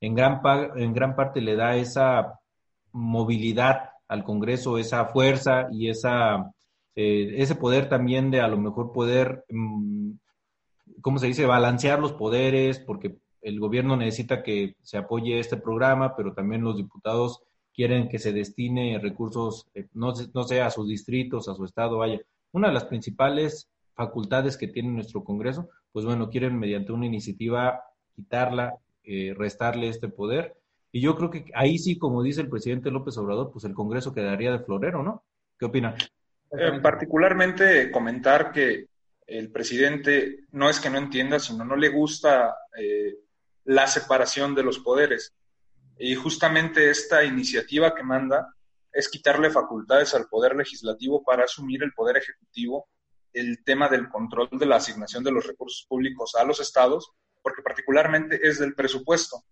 en, 0.00 0.14
gran 0.14 0.40
en 0.76 0.94
gran 0.94 1.14
parte 1.14 1.42
le 1.42 1.56
da 1.56 1.76
esa 1.76 2.40
movilidad 2.90 3.90
al 4.08 4.24
Congreso, 4.24 4.78
esa 4.78 5.04
fuerza 5.04 5.68
y 5.70 5.90
esa, 5.90 6.50
eh, 6.96 7.34
ese 7.36 7.54
poder 7.54 7.90
también 7.90 8.30
de 8.30 8.40
a 8.40 8.48
lo 8.48 8.56
mejor 8.56 8.92
poder, 8.92 9.44
mm, 9.50 10.12
¿cómo 11.02 11.18
se 11.18 11.26
dice?, 11.26 11.44
balancear 11.44 12.00
los 12.00 12.14
poderes, 12.14 12.78
porque 12.78 13.18
el 13.42 13.60
gobierno 13.60 13.96
necesita 13.96 14.42
que 14.42 14.74
se 14.82 14.98
apoye 14.98 15.38
este 15.38 15.56
programa, 15.56 16.16
pero 16.16 16.34
también 16.34 16.62
los 16.62 16.76
diputados 16.76 17.42
quieren 17.78 18.08
que 18.08 18.18
se 18.18 18.32
destine 18.32 18.98
recursos, 18.98 19.68
eh, 19.74 19.86
no, 19.94 20.12
no 20.34 20.42
sea 20.42 20.66
a 20.66 20.70
sus 20.70 20.88
distritos, 20.88 21.48
a 21.48 21.54
su 21.54 21.64
estado, 21.64 21.98
vaya. 21.98 22.20
Una 22.50 22.68
de 22.68 22.74
las 22.74 22.86
principales 22.86 23.68
facultades 23.94 24.56
que 24.56 24.66
tiene 24.66 24.90
nuestro 24.90 25.22
Congreso, 25.22 25.68
pues 25.92 26.04
bueno, 26.04 26.28
quieren 26.28 26.58
mediante 26.58 26.92
una 26.92 27.06
iniciativa 27.06 27.80
quitarla, 28.16 28.74
eh, 29.04 29.32
restarle 29.36 29.88
este 29.88 30.08
poder. 30.08 30.56
Y 30.90 31.00
yo 31.00 31.14
creo 31.16 31.30
que 31.30 31.44
ahí 31.54 31.78
sí, 31.78 31.98
como 31.98 32.22
dice 32.22 32.40
el 32.40 32.48
presidente 32.48 32.90
López 32.90 33.16
Obrador, 33.18 33.52
pues 33.52 33.64
el 33.64 33.74
Congreso 33.74 34.12
quedaría 34.12 34.50
de 34.50 34.58
florero, 34.58 35.02
¿no? 35.04 35.22
¿Qué 35.56 35.66
opina? 35.66 35.94
Eh, 36.50 36.80
particularmente 36.82 37.90
comentar 37.92 38.50
que 38.50 38.86
el 39.24 39.52
presidente 39.52 40.46
no 40.50 40.68
es 40.68 40.80
que 40.80 40.90
no 40.90 40.98
entienda, 40.98 41.38
sino 41.38 41.64
no 41.64 41.76
le 41.76 41.90
gusta 41.90 42.56
la 43.68 43.86
separación 43.86 44.54
de 44.54 44.62
los 44.62 44.78
poderes. 44.78 45.34
Y 45.98 46.14
justamente 46.14 46.88
esta 46.88 47.22
iniciativa 47.22 47.94
que 47.94 48.02
manda 48.02 48.54
es 48.90 49.10
quitarle 49.10 49.50
facultades 49.50 50.14
al 50.14 50.26
poder 50.26 50.56
legislativo 50.56 51.22
para 51.22 51.44
asumir 51.44 51.82
el 51.82 51.92
poder 51.92 52.16
ejecutivo 52.16 52.88
el 53.34 53.62
tema 53.64 53.90
del 53.90 54.08
control 54.08 54.48
de 54.52 54.64
la 54.64 54.76
asignación 54.76 55.22
de 55.22 55.32
los 55.32 55.46
recursos 55.46 55.84
públicos 55.86 56.34
a 56.34 56.44
los 56.44 56.60
estados, 56.60 57.12
porque 57.42 57.60
particularmente 57.60 58.40
es 58.42 58.58
del 58.58 58.74
presupuesto. 58.74 59.44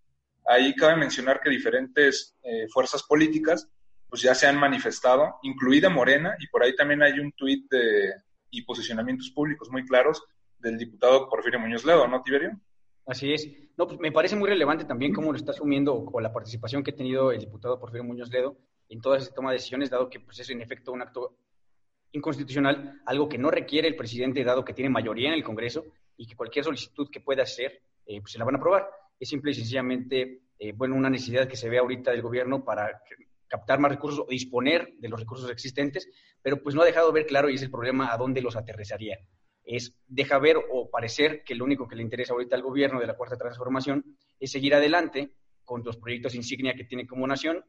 Ahí 0.47 0.73
cabe 0.73 0.95
mencionar 0.95 1.39
que 1.39 1.51
diferentes 1.51 2.35
eh, 2.41 2.67
fuerzas 2.69 3.03
políticas 3.03 3.69
pues 4.09 4.23
ya 4.23 4.33
se 4.33 4.47
han 4.47 4.57
manifestado, 4.57 5.35
incluida 5.43 5.89
Morena, 5.89 6.35
y 6.39 6.47
por 6.47 6.63
ahí 6.63 6.75
también 6.75 7.03
hay 7.03 7.19
un 7.19 7.33
tuit 7.33 7.71
y 8.49 8.63
posicionamientos 8.63 9.29
públicos 9.29 9.69
muy 9.69 9.85
claros 9.85 10.23
del 10.57 10.77
diputado 10.77 11.29
Porfirio 11.29 11.59
Muñoz 11.59 11.85
Ledo, 11.85 12.07
¿no, 12.07 12.23
Tiberio? 12.23 12.59
Así 13.07 13.33
es. 13.33 13.49
No, 13.77 13.87
pues 13.87 13.99
me 13.99 14.11
parece 14.11 14.35
muy 14.35 14.49
relevante 14.49 14.83
también 14.83 15.13
cómo 15.13 15.31
lo 15.31 15.37
está 15.37 15.51
asumiendo 15.51 15.95
o, 15.95 16.19
la 16.19 16.33
participación 16.33 16.83
que 16.83 16.91
ha 16.91 16.95
tenido 16.95 17.31
el 17.31 17.39
diputado 17.39 17.79
Porfirio 17.79 18.03
Muñoz 18.03 18.29
Ledo 18.29 18.57
en 18.89 18.99
toda 18.99 19.17
esa 19.17 19.33
toma 19.33 19.51
de 19.51 19.55
decisiones, 19.55 19.89
dado 19.89 20.09
que 20.09 20.19
pues, 20.19 20.39
es 20.39 20.49
en 20.49 20.61
efecto 20.61 20.91
un 20.91 21.01
acto 21.01 21.37
inconstitucional, 22.11 23.01
algo 23.05 23.29
que 23.29 23.37
no 23.37 23.49
requiere 23.49 23.87
el 23.87 23.95
presidente, 23.95 24.43
dado 24.43 24.65
que 24.65 24.73
tiene 24.73 24.89
mayoría 24.89 25.29
en 25.29 25.35
el 25.35 25.43
Congreso 25.43 25.85
y 26.17 26.27
que 26.27 26.35
cualquier 26.35 26.65
solicitud 26.65 27.09
que 27.09 27.21
pueda 27.21 27.43
hacer, 27.43 27.81
eh, 28.05 28.19
pues 28.19 28.33
se 28.33 28.39
la 28.39 28.45
van 28.45 28.55
a 28.55 28.57
aprobar. 28.57 28.89
Es 29.17 29.29
simple 29.29 29.51
y 29.51 29.53
sencillamente, 29.53 30.41
eh, 30.59 30.73
bueno, 30.73 30.95
una 30.95 31.09
necesidad 31.09 31.47
que 31.47 31.55
se 31.55 31.69
ve 31.69 31.77
ahorita 31.77 32.11
del 32.11 32.21
gobierno 32.21 32.65
para 32.65 33.01
captar 33.47 33.79
más 33.79 33.91
recursos 33.91 34.19
o 34.19 34.29
disponer 34.29 34.95
de 34.99 35.07
los 35.07 35.19
recursos 35.19 35.49
existentes, 35.49 36.09
pero 36.41 36.61
pues 36.61 36.75
no 36.75 36.81
ha 36.81 36.85
dejado 36.85 37.13
ver 37.13 37.25
claro, 37.25 37.49
y 37.49 37.55
es 37.55 37.61
el 37.61 37.71
problema, 37.71 38.11
a 38.11 38.17
dónde 38.17 38.41
los 38.41 38.57
aterrizaría 38.57 39.17
es 39.67 39.93
deja 40.07 40.39
ver 40.39 40.57
o 40.71 40.89
parecer 40.89 41.43
que 41.43 41.53
lo 41.53 41.65
único 41.65 41.87
que 41.87 41.95
le 41.95 42.01
interesa 42.01 42.33
ahorita 42.33 42.55
al 42.55 42.63
gobierno 42.63 42.99
de 42.99 43.07
la 43.07 43.15
Cuarta 43.15 43.37
Transformación 43.37 44.17
es 44.39 44.51
seguir 44.51 44.73
adelante 44.73 45.33
con 45.65 45.83
los 45.83 45.97
proyectos 45.97 46.33
insignia 46.33 46.73
que 46.73 46.85
tiene 46.85 47.05
como 47.05 47.27
nación 47.27 47.63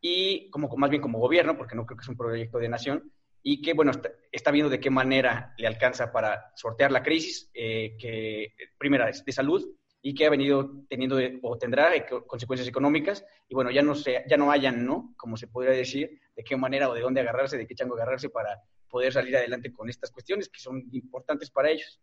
y 0.00 0.50
como 0.50 0.74
más 0.76 0.90
bien 0.90 1.00
como 1.02 1.20
gobierno, 1.20 1.56
porque 1.56 1.76
no 1.76 1.86
creo 1.86 1.96
que 1.96 2.02
es 2.02 2.08
un 2.08 2.16
proyecto 2.16 2.58
de 2.58 2.68
nación, 2.68 3.12
y 3.42 3.60
que, 3.60 3.72
bueno, 3.72 3.92
está, 4.30 4.50
viendo 4.50 4.70
de 4.70 4.80
qué 4.80 4.90
manera 4.90 5.54
le 5.58 5.66
alcanza 5.66 6.12
para 6.12 6.52
sortear 6.56 6.90
la 6.90 7.02
crisis, 7.02 7.50
eh, 7.54 7.96
que 7.98 8.54
primera 8.78 9.08
es 9.08 9.24
de 9.24 9.32
salud 9.32 9.64
y 10.00 10.14
que 10.14 10.26
ha 10.26 10.30
venido 10.30 10.84
teniendo 10.88 11.18
o 11.42 11.58
tendrá 11.58 11.90
consecuencias 12.26 12.68
económicas, 12.68 13.24
y 13.48 13.54
bueno, 13.54 13.70
ya 13.70 13.82
no, 13.82 13.94
se, 13.94 14.24
ya 14.28 14.36
no 14.36 14.50
hayan, 14.50 14.84
¿no? 14.84 15.14
Como 15.16 15.36
se 15.36 15.46
podría 15.46 15.72
decir, 15.72 16.20
de 16.34 16.42
qué 16.42 16.56
manera 16.56 16.88
o 16.88 16.94
de 16.94 17.00
dónde 17.00 17.20
agarrarse, 17.20 17.56
de 17.56 17.66
qué 17.66 17.74
chango 17.74 17.94
agarrarse 17.94 18.28
para 18.28 18.60
poder 18.92 19.14
salir 19.14 19.34
adelante 19.34 19.72
con 19.72 19.88
estas 19.88 20.10
cuestiones 20.10 20.50
que 20.50 20.60
son 20.60 20.84
importantes 20.92 21.50
para 21.50 21.70
ellos. 21.70 21.98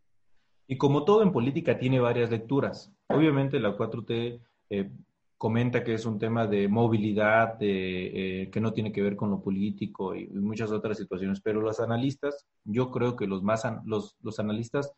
Y 0.67 0.75
como 0.77 1.05
todo 1.05 1.21
en 1.21 1.31
política 1.31 1.77
tiene 1.77 1.99
varias 1.99 2.31
lecturas. 2.31 2.91
Obviamente 3.09 3.59
la 3.59 3.77
4T 3.77 4.41
eh, 4.71 4.91
comenta 5.37 5.83
que 5.83 5.93
es 5.93 6.05
un 6.05 6.17
tema 6.17 6.47
de 6.47 6.67
movilidad, 6.67 7.59
de, 7.59 8.41
eh, 8.41 8.49
que 8.49 8.59
no 8.59 8.73
tiene 8.73 8.91
que 8.91 9.03
ver 9.03 9.15
con 9.15 9.29
lo 9.29 9.39
político 9.41 10.15
y, 10.15 10.27
muchas 10.29 10.71
otras 10.71 10.97
situaciones, 10.97 11.41
pero 11.41 11.61
los 11.61 11.79
analistas, 11.79 12.47
yo 12.65 12.89
creo 12.89 13.15
que 13.15 13.27
los, 13.27 13.43
más, 13.43 13.63
los, 13.85 14.17
los 14.21 14.39
analistas 14.39 14.91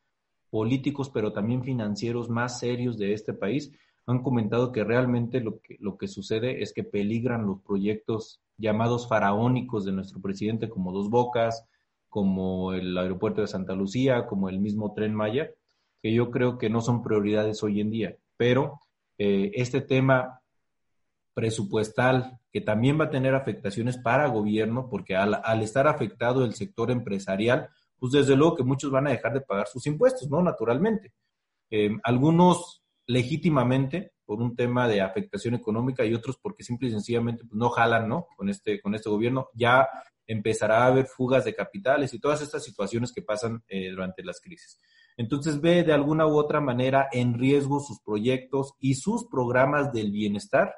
políticos, 0.50 1.10
pero 1.14 1.34
también 1.34 1.62
financieros 1.64 2.30
más 2.30 2.60
serios 2.60 2.98
de 2.98 3.14
este 3.14 3.34
país, 3.34 3.72
han 4.08 4.24
comentado 4.24 4.72
que 4.72 4.84
realmente 4.84 5.42
lo 5.42 5.60
que, 5.60 5.78
lo 5.80 5.98
que 5.98 6.08
sucede 6.08 6.64
es 6.64 6.74
que 6.74 6.84
peligran 6.84 7.46
los 7.46 7.62
proyectos 7.62 8.42
llamados 8.58 9.08
faraónicos 9.08 9.86
de 9.86 9.92
nuestro 9.92 10.22
presidente 10.22 10.70
como 10.70 10.92
Dos 10.92 11.10
Bocas, 11.10 11.66
como 12.12 12.74
el 12.74 12.98
aeropuerto 12.98 13.40
de 13.40 13.48
Santa 13.48 13.74
Lucía, 13.74 14.26
como 14.28 14.50
el 14.50 14.60
mismo 14.60 14.94
tren 14.94 15.16
Maya, 15.16 15.50
que 16.04 16.14
yo 16.14 16.30
creo 16.30 16.58
que 16.58 16.70
no 16.70 16.82
son 16.82 17.02
prioridades 17.02 17.64
hoy 17.64 17.80
en 17.80 17.90
día. 17.90 18.18
Pero 18.36 18.82
eh, 19.18 19.52
este 19.56 19.80
tema 19.80 20.42
presupuestal, 21.34 22.38
que 22.52 22.60
también 22.60 23.00
va 23.00 23.06
a 23.06 23.10
tener 23.10 23.34
afectaciones 23.34 23.98
para 23.98 24.28
gobierno, 24.28 24.90
porque 24.90 25.16
al, 25.16 25.62
estar 25.62 25.88
afectado 25.88 26.44
el 26.44 26.54
sector 26.54 26.92
empresarial, 26.92 27.70
pues 27.98 28.12
desde 28.12 28.36
luego 28.36 28.58
que 28.58 28.64
muchos 28.64 28.92
van 28.92 29.08
a 29.08 29.12
dejar 29.12 29.34
de 29.34 29.42
pagar 29.42 29.68
sus 29.68 29.88
impuestos, 29.88 30.30
¿no? 30.30 30.44
Naturalmente. 30.44 31.14
Eh, 31.70 31.92
algunos 32.04 32.84
legítimamente 33.08 34.12
por 34.26 34.42
un 34.42 34.54
tema 34.54 34.90
de 34.90 35.00
afectación 35.00 35.56
económica 35.56 36.04
y 36.04 36.14
otros 36.14 36.38
porque 36.42 36.66
simple 36.66 36.90
y 36.90 36.92
sencillamente 36.92 37.46
pues, 37.46 37.58
no 37.58 37.70
jalan, 37.70 38.10
¿no? 38.10 38.28
Con 38.36 38.50
este, 38.50 38.82
con 38.82 38.96
este 38.96 39.10
gobierno. 39.10 39.48
Ya 39.54 39.88
empezará 40.32 40.84
a 40.84 40.88
haber 40.88 41.08
fugas 41.08 41.44
de 41.44 41.54
capitales 41.54 42.14
y 42.14 42.20
todas 42.20 42.42
estas 42.42 42.64
situaciones 42.64 43.12
que 43.12 43.22
pasan 43.22 43.64
eh, 43.68 43.90
durante 43.90 44.24
las 44.24 44.40
crisis. 44.40 44.80
Entonces 45.18 45.60
ve 45.60 45.84
de 45.84 45.92
alguna 45.92 46.26
u 46.26 46.38
otra 46.38 46.62
manera 46.62 47.10
en 47.12 47.38
riesgo 47.38 47.82
sus 47.82 48.00
proyectos 48.00 48.74
y 48.80 48.96
sus 48.96 49.28
programas 49.28 49.92
del 49.92 50.10
bienestar 50.12 50.74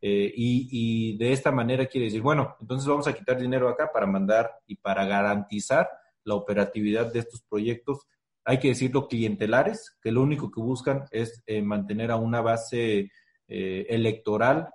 eh, 0.00 0.32
y, 0.34 1.18
de 1.18 1.32
esta 1.32 1.52
manera 1.52 1.86
quiere 1.86 2.06
decir, 2.06 2.22
bueno, 2.22 2.56
entonces 2.60 2.88
vamos 2.88 3.06
a 3.08 3.12
quitar 3.12 3.38
dinero 3.38 3.68
acá 3.68 3.90
para 3.92 4.06
mandar 4.06 4.50
y 4.66 4.76
para 4.76 5.04
garantizar 5.04 5.90
la 6.24 6.34
operatividad 6.34 7.12
de 7.12 7.18
estos 7.18 7.42
proyectos. 7.42 8.06
Hay 8.44 8.58
que 8.58 8.68
decirlo, 8.68 9.06
clientelares, 9.06 9.98
que 10.00 10.12
lo 10.12 10.22
único 10.22 10.50
que 10.50 10.62
buscan 10.62 11.04
es 11.10 11.42
eh, 11.46 11.60
mantener 11.60 12.10
a 12.10 12.16
una 12.16 12.40
base 12.40 13.10
electoral 13.50 14.68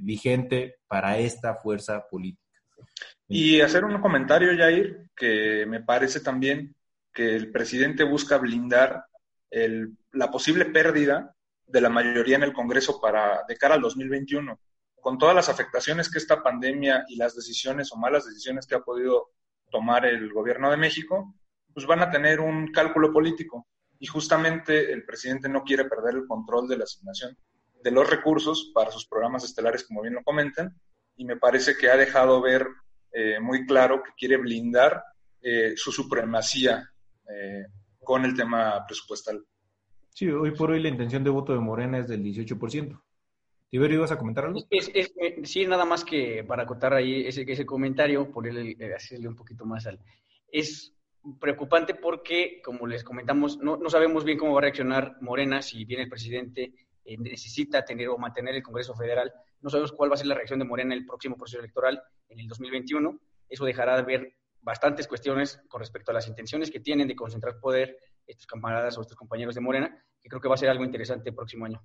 vigente 0.00 0.76
para 0.86 1.18
esta 1.18 1.56
fuerza 1.56 2.06
política. 2.08 2.46
Y 3.28 3.60
hacer 3.60 3.84
un 3.84 4.00
comentario, 4.00 4.56
Jair, 4.56 5.08
que 5.16 5.66
me 5.66 5.80
parece 5.80 6.20
también 6.20 6.74
que 7.12 7.34
el 7.34 7.50
presidente 7.50 8.04
busca 8.04 8.38
blindar 8.38 9.04
la 10.12 10.30
posible 10.30 10.66
pérdida 10.66 11.34
de 11.66 11.80
la 11.80 11.88
mayoría 11.88 12.36
en 12.36 12.42
el 12.42 12.52
Congreso 12.52 13.00
para 13.00 13.42
de 13.48 13.56
cara 13.56 13.74
al 13.74 13.80
2021. 13.80 14.60
Con 15.00 15.18
todas 15.18 15.34
las 15.34 15.48
afectaciones 15.48 16.10
que 16.10 16.18
esta 16.18 16.42
pandemia 16.42 17.04
y 17.08 17.16
las 17.16 17.34
decisiones 17.34 17.92
o 17.92 17.96
malas 17.96 18.26
decisiones 18.26 18.66
que 18.66 18.74
ha 18.74 18.80
podido 18.80 19.30
tomar 19.70 20.04
el 20.04 20.32
gobierno 20.32 20.70
de 20.70 20.76
México, 20.76 21.34
pues 21.72 21.86
van 21.86 22.00
a 22.00 22.10
tener 22.10 22.40
un 22.40 22.70
cálculo 22.72 23.12
político. 23.12 23.66
Y 23.98 24.06
justamente 24.06 24.92
el 24.92 25.04
presidente 25.04 25.48
no 25.48 25.64
quiere 25.64 25.86
perder 25.86 26.16
el 26.16 26.26
control 26.26 26.68
de 26.68 26.76
la 26.76 26.84
asignación 26.84 27.36
de 27.82 27.90
los 27.90 28.08
recursos 28.08 28.72
para 28.74 28.90
sus 28.90 29.06
programas 29.06 29.44
estelares, 29.44 29.84
como 29.84 30.02
bien 30.02 30.14
lo 30.14 30.22
comentan, 30.22 30.76
y 31.16 31.24
me 31.24 31.36
parece 31.36 31.76
que 31.76 31.88
ha 31.88 31.96
dejado 31.96 32.40
ver 32.40 32.66
eh, 33.18 33.40
muy 33.40 33.64
claro 33.64 34.02
que 34.02 34.10
quiere 34.14 34.36
blindar 34.36 35.02
eh, 35.40 35.72
su 35.74 35.90
supremacía 35.90 36.86
eh, 37.26 37.64
con 37.98 38.26
el 38.26 38.36
tema 38.36 38.84
presupuestal. 38.86 39.42
Sí, 40.10 40.28
hoy 40.28 40.50
por 40.50 40.70
hoy 40.70 40.82
la 40.82 40.90
intención 40.90 41.24
de 41.24 41.30
voto 41.30 41.54
de 41.54 41.60
Morena 41.60 42.00
es 42.00 42.08
del 42.08 42.22
18%. 42.22 43.00
Tiberio, 43.70 43.96
¿ibas 43.96 44.12
a 44.12 44.18
comentar 44.18 44.44
algo? 44.44 44.60
sí, 45.44 45.64
nada 45.64 45.86
más 45.86 46.04
que 46.04 46.44
para 46.44 46.64
acotar 46.64 46.92
ahí 46.92 47.26
ese, 47.26 47.50
ese 47.50 47.64
comentario, 47.64 48.30
ponerle, 48.30 48.76
hacerle 48.94 49.28
un 49.28 49.36
poquito 49.36 49.64
más 49.64 49.86
al... 49.86 49.98
Es 50.52 50.94
preocupante 51.40 51.94
porque, 51.94 52.60
como 52.62 52.86
les 52.86 53.02
comentamos, 53.02 53.56
no, 53.60 53.78
no 53.78 53.88
sabemos 53.88 54.24
bien 54.24 54.36
cómo 54.36 54.52
va 54.52 54.58
a 54.58 54.62
reaccionar 54.62 55.16
Morena 55.22 55.62
si 55.62 55.86
viene 55.86 56.02
el 56.02 56.10
presidente 56.10 56.85
necesita 57.18 57.84
tener 57.84 58.08
o 58.08 58.18
mantener 58.18 58.54
el 58.54 58.62
Congreso 58.62 58.94
Federal. 58.94 59.32
No 59.60 59.70
sabemos 59.70 59.92
cuál 59.92 60.10
va 60.10 60.14
a 60.14 60.18
ser 60.18 60.26
la 60.26 60.34
reacción 60.34 60.58
de 60.58 60.64
Morena 60.64 60.94
en 60.94 61.00
el 61.00 61.06
próximo 61.06 61.36
proceso 61.36 61.60
electoral 61.60 62.02
en 62.28 62.40
el 62.40 62.48
2021. 62.48 63.20
Eso 63.48 63.64
dejará 63.64 63.96
de 63.96 64.02
ver 64.02 64.34
bastantes 64.60 65.06
cuestiones 65.06 65.60
con 65.68 65.80
respecto 65.80 66.10
a 66.10 66.14
las 66.14 66.26
intenciones 66.26 66.70
que 66.70 66.80
tienen 66.80 67.06
de 67.06 67.14
concentrar 67.14 67.60
poder 67.60 67.96
estos 68.26 68.46
camaradas 68.46 68.98
o 68.98 69.02
estos 69.02 69.16
compañeros 69.16 69.54
de 69.54 69.60
Morena, 69.60 70.04
que 70.20 70.28
creo 70.28 70.40
que 70.40 70.48
va 70.48 70.54
a 70.56 70.58
ser 70.58 70.68
algo 70.68 70.84
interesante 70.84 71.30
el 71.30 71.36
próximo 71.36 71.66
año. 71.66 71.80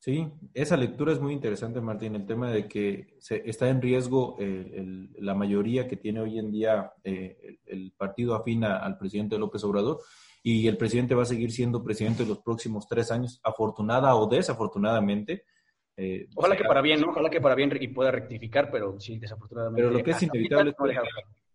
Sí, 0.00 0.30
esa 0.52 0.76
lectura 0.76 1.12
es 1.12 1.20
muy 1.20 1.32
interesante, 1.32 1.80
Martín, 1.80 2.14
el 2.14 2.26
tema 2.26 2.50
de 2.50 2.68
que 2.68 3.16
se, 3.20 3.48
está 3.48 3.70
en 3.70 3.80
riesgo 3.80 4.36
eh, 4.38 5.08
la 5.18 5.34
mayoría 5.34 5.88
que 5.88 5.96
tiene 5.96 6.20
hoy 6.20 6.38
en 6.38 6.50
día 6.50 6.92
eh, 7.04 7.58
el, 7.64 7.92
partido 7.96 8.34
afín 8.34 8.64
al 8.64 8.98
presidente 8.98 9.38
López 9.38 9.64
Obrador 9.64 10.00
y 10.46 10.68
el 10.68 10.76
presidente 10.76 11.14
va 11.14 11.22
a 11.22 11.26
seguir 11.26 11.50
siendo 11.50 11.82
presidente 11.82 12.26
los 12.26 12.42
próximos 12.42 12.86
tres 12.86 13.10
años, 13.10 13.40
afortunada 13.42 14.14
o 14.14 14.28
desafortunadamente. 14.28 15.46
Eh, 15.96 16.28
Ojalá 16.36 16.54
que 16.54 16.64
para 16.64 16.82
bien, 16.82 17.00
¿no? 17.00 17.08
Ojalá 17.08 17.30
que 17.30 17.40
para 17.40 17.54
bien 17.54 17.72
y 17.80 17.88
pueda 17.88 18.10
rectificar, 18.10 18.70
pero 18.70 19.00
sí, 19.00 19.18
desafortunadamente. 19.18 19.82
Pero 19.82 19.96
lo 19.96 20.04
que 20.04 20.10
es 20.10 20.22
inevitable 20.22 20.70
es 20.70 20.76
que, 20.76 21.10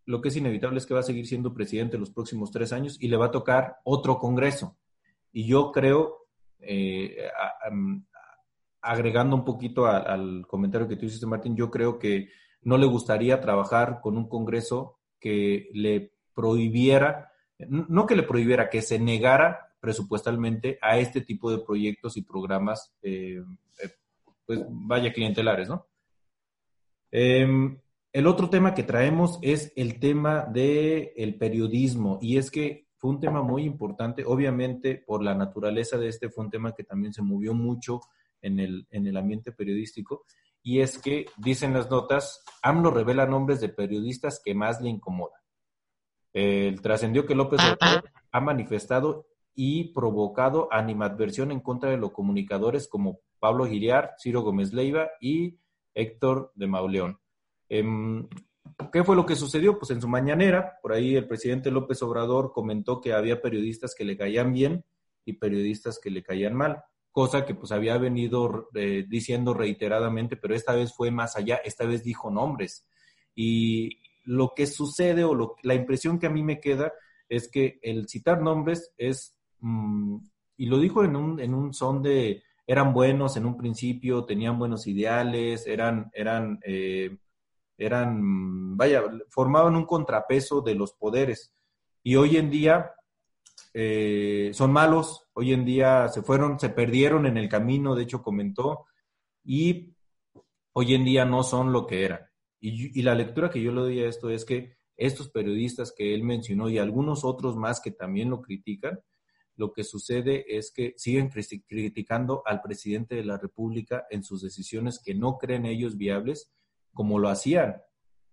lo 0.05 0.22
que 0.22 0.29
es 0.29 0.36
inevitable 0.38 0.79
es 0.79 0.88
que 0.88 0.96
va 0.96 1.01
a 1.01 1.03
seguir 1.03 1.27
siendo 1.27 1.53
presidente 1.53 2.00
los 2.00 2.10
próximos 2.10 2.50
tres 2.50 2.74
años 2.74 2.98
y 3.00 3.10
le 3.10 3.17
va 3.17 3.27
a 3.27 3.31
tocar 3.31 3.77
otro 3.84 4.17
Congreso. 4.17 4.75
Y 5.31 5.46
yo 5.46 5.72
creo, 5.72 6.25
eh, 6.60 7.29
agregando 8.81 9.36
un 9.36 9.46
poquito 9.46 9.86
al 9.86 10.48
comentario 10.48 10.88
que 10.88 10.96
tú 10.96 11.05
hiciste, 11.05 11.27
Martín, 11.27 11.55
yo 11.55 11.69
creo 11.69 12.00
que 12.00 12.29
no 12.63 12.75
le 12.75 12.88
gustaría 12.88 13.39
trabajar 13.39 14.00
con 14.01 14.17
un 14.17 14.27
Congreso 14.27 14.98
que 15.19 15.69
le 15.74 16.15
prohibiera 16.34 17.28
no 17.67 18.05
que 18.05 18.15
le 18.15 18.23
prohibiera, 18.23 18.69
que 18.69 18.81
se 18.81 18.99
negara 18.99 19.73
presupuestalmente 19.79 20.77
a 20.81 20.97
este 20.97 21.21
tipo 21.21 21.51
de 21.51 21.59
proyectos 21.59 22.17
y 22.17 22.21
programas, 22.21 22.93
eh, 23.01 23.41
eh, 23.83 23.89
pues 24.45 24.61
vaya 24.69 25.13
clientelares, 25.13 25.69
¿no? 25.69 25.87
Em, 27.11 27.79
el 28.11 28.27
otro 28.27 28.49
tema 28.49 28.73
que 28.73 28.83
traemos 28.83 29.39
es 29.41 29.71
el 29.75 29.99
tema 29.99 30.45
del 30.45 31.11
el 31.15 31.35
periodismo 31.35 32.19
y 32.21 32.37
es 32.37 32.51
que 32.51 32.87
fue 32.97 33.11
un 33.11 33.19
tema 33.19 33.41
muy 33.41 33.63
importante, 33.63 34.23
obviamente 34.25 34.95
por 34.95 35.23
la 35.23 35.33
naturaleza 35.33 35.97
de 35.97 36.09
este 36.09 36.29
fue 36.29 36.45
un 36.45 36.51
tema 36.51 36.73
que 36.73 36.83
también 36.83 37.13
se 37.13 37.21
movió 37.21 37.53
mucho 37.53 38.01
en 38.41 38.59
el, 38.59 38.87
en 38.91 39.07
el 39.07 39.17
ambiente 39.17 39.51
periodístico 39.51 40.25
y 40.61 40.81
es 40.81 40.97
que, 40.97 41.25
dicen 41.37 41.73
las 41.73 41.89
notas, 41.89 42.43
AMLO 42.61 42.91
revela 42.91 43.25
nombres 43.25 43.61
de 43.61 43.69
periodistas 43.69 44.41
que 44.43 44.53
más 44.53 44.81
le 44.81 44.89
incomodan. 44.89 45.38
El 46.33 46.81
trascendió 46.81 47.25
que 47.25 47.36
López 47.36 47.59
Obrador 47.62 48.09
ha 48.31 48.39
manifestado 48.39 49.25
y 49.55 49.93
provocado 49.93 50.69
animadversión 50.71 51.51
en 51.51 51.59
contra 51.59 51.89
de 51.89 51.98
los 51.98 52.12
comunicadores 52.12 52.88
como 52.88 53.19
Pablo 53.39 53.65
Giriar, 53.65 54.15
Ciro 54.17 54.41
Gómez 54.41 54.74
Leiva 54.74 55.09
y 55.19 55.57
Héctor 55.93 56.51
de 56.55 56.67
Mauleón. 56.67 57.19
Em, 57.67 58.27
¿Qué 58.93 59.03
fue 59.03 59.15
lo 59.15 59.25
que 59.25 59.36
sucedió? 59.36 59.77
Pues 59.77 59.91
en 59.91 60.01
su 60.01 60.07
mañanera, 60.07 60.79
por 60.81 60.93
ahí 60.93 61.15
el 61.15 61.27
presidente 61.27 61.71
López 61.71 62.01
Obrador 62.01 62.53
comentó 62.53 63.01
que 63.01 63.13
había 63.13 63.41
periodistas 63.41 63.93
que 63.93 64.05
le 64.05 64.17
caían 64.17 64.53
bien 64.53 64.86
y 65.25 65.33
periodistas 65.33 66.00
que 66.00 66.09
le 66.09 66.24
caían 66.24 66.55
mal, 66.55 66.83
cosa 67.12 67.45
que 67.45 67.55
pues 67.55 67.71
había 67.71 67.98
venido 67.98 68.69
eh, 68.75 69.05
diciendo 69.07 69.53
reiteradamente, 69.53 70.38
pero 70.38 70.55
esta 70.55 70.74
vez 70.74 70.93
fue 70.93 71.12
más 71.12 71.36
allá, 71.36 71.57
esta 71.57 71.86
vez 71.86 72.03
dijo 72.03 72.31
nombres. 72.31 72.88
Y 73.36 74.00
lo 74.29 74.53
que 74.55 74.67
sucede 74.67 75.24
o 75.24 75.33
lo, 75.33 75.55
la 75.63 75.74
impresión 75.74 76.19
que 76.19 76.27
a 76.27 76.29
mí 76.29 76.43
me 76.43 76.59
queda 76.59 76.93
es 77.27 77.50
que 77.50 77.79
el 77.81 78.07
citar 78.07 78.41
nombres 78.41 78.93
es, 78.95 79.36
mm, 79.59 80.17
y 80.57 80.67
lo 80.67 80.77
dijo 80.77 81.03
en 81.03 81.15
un, 81.15 81.39
en 81.39 81.55
un 81.55 81.74
son 81.74 82.03
de, 82.03 82.43
eran 82.67 82.93
buenos 82.93 83.38
en 83.38 83.48
un 83.48 83.57
principio, 83.57 84.25
tenían 84.25 84.59
buenos 84.59 84.86
ideales, 84.86 85.65
eran, 85.65 86.12
eran, 86.13 86.59
eh, 86.63 87.17
eran, 87.75 88.77
vaya, 88.77 89.03
formaban 89.29 89.75
un 89.75 89.88
contrapeso 89.88 90.62
de 90.62 90.75
los 90.75 90.93
poderes. 90.93 91.51
Y 92.03 92.15
hoy 92.15 92.38
en 92.38 92.51
día 92.51 92.91
eh, 93.74 94.51
son 94.53 94.71
malos, 94.71 95.27
hoy 95.33 95.53
en 95.53 95.65
día 95.65 96.07
se 96.09 96.21
fueron, 96.21 96.59
se 96.59 96.69
perdieron 96.69 97.25
en 97.25 97.38
el 97.38 97.50
camino, 97.50 97.95
de 97.95 98.03
hecho 98.03 98.21
comentó, 98.21 98.86
y 99.43 99.95
hoy 100.74 100.93
en 100.93 101.03
día 101.03 101.25
no 101.25 101.41
son 101.41 101.74
lo 101.74 101.88
que 101.88 102.05
eran. 102.05 102.28
Y, 102.61 103.01
la 103.01 103.15
lectura 103.15 103.49
que 103.49 103.61
yo 103.61 103.71
le 103.71 103.81
doy 103.81 103.99
a 104.01 104.07
esto 104.07 104.29
es 104.29 104.43
que 104.43 104.77
estos 104.97 105.29
periodistas 105.29 105.93
que 105.95 106.13
él 106.13 106.23
mencionó 106.23 106.69
y 106.69 106.77
algunos 106.77 107.23
otros 107.23 107.55
más 107.55 107.79
que 107.79 107.91
también 107.91 108.29
lo 108.29 108.41
critican, 108.41 108.99
lo 109.55 109.71
que 109.71 109.83
sucede 109.83 110.57
es 110.57 110.71
que 110.71 110.93
siguen 110.97 111.29
criticando 111.29 112.43
al 112.45 112.61
presidente 112.61 113.15
de 113.15 113.23
la 113.23 113.37
República 113.37 114.05
en 114.09 114.23
sus 114.23 114.41
decisiones 114.41 114.99
que 114.99 115.15
no 115.15 115.37
creen 115.37 115.65
ellos 115.65 115.97
viables, 115.97 116.51
como 116.93 117.19
lo 117.19 117.29
hacían. 117.29 117.81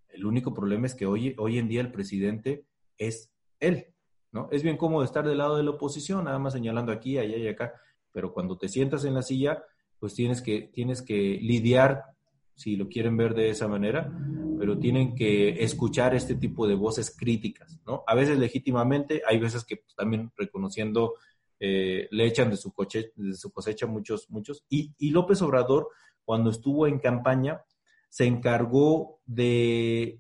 El 0.09 0.27
único 0.27 0.55
problema 0.55 0.87
es 0.87 0.95
que 0.95 1.07
hoy, 1.07 1.35
hoy 1.39 1.59
en 1.59 1.69
día 1.69 1.81
el 1.81 1.93
presidente 1.93 2.67
es 2.97 3.33
él, 3.61 3.95
¿no? 4.33 4.49
Es 4.51 4.63
bien 4.63 4.77
cómodo 4.77 5.05
estar 5.05 5.27
del 5.27 5.39
lado 5.39 5.57
de 5.57 5.63
la 5.63 5.71
oposición, 5.71 6.25
nada 6.25 6.39
más 6.39 6.53
señalando 6.53 6.93
aquí, 6.93 7.19
allá 7.19 7.37
y 7.37 7.49
acá, 7.49 7.75
pero 8.13 8.33
cuando 8.33 8.57
te 8.57 8.69
sientas 8.69 9.05
en 9.05 9.15
la 9.15 9.23
silla, 9.23 9.63
pues 9.99 10.15
tienes 10.15 10.43
que, 10.43 10.63
tienes 10.73 11.03
que 11.03 11.39
lidiar 11.43 12.16
si 12.57 12.75
lo 12.75 12.89
quieren 12.89 13.17
ver 13.17 13.35
de 13.35 13.51
esa 13.51 13.69
manera, 13.69 14.11
pero 14.59 14.79
tienen 14.79 15.15
que 15.15 15.63
escuchar 15.63 16.15
este 16.15 16.35
tipo 16.35 16.67
de 16.67 16.75
voces 16.75 17.15
críticas, 17.17 17.79
¿no? 17.87 18.03
A 18.07 18.15
veces 18.15 18.39
legítimamente, 18.39 19.23
hay 19.29 19.39
veces 19.39 19.65
que 19.65 19.85
también 19.95 20.33
reconociendo 20.37 21.15
eh, 21.61 22.09
le 22.11 22.27
echan 22.27 22.51
de 22.51 22.57
su, 22.57 22.73
coche, 22.73 23.13
de 23.15 23.35
su 23.35 23.53
cosecha 23.53 23.87
muchos, 23.87 24.31
muchos. 24.31 24.65
Y, 24.71 24.95
y, 24.99 25.11
López 25.11 25.43
Obrador, 25.43 25.89
cuando 26.25 26.51
estuvo 26.51 26.87
en 26.87 26.99
campaña, 26.99 27.63
se 28.09 28.25
encargó 28.25 29.21
de 29.27 30.19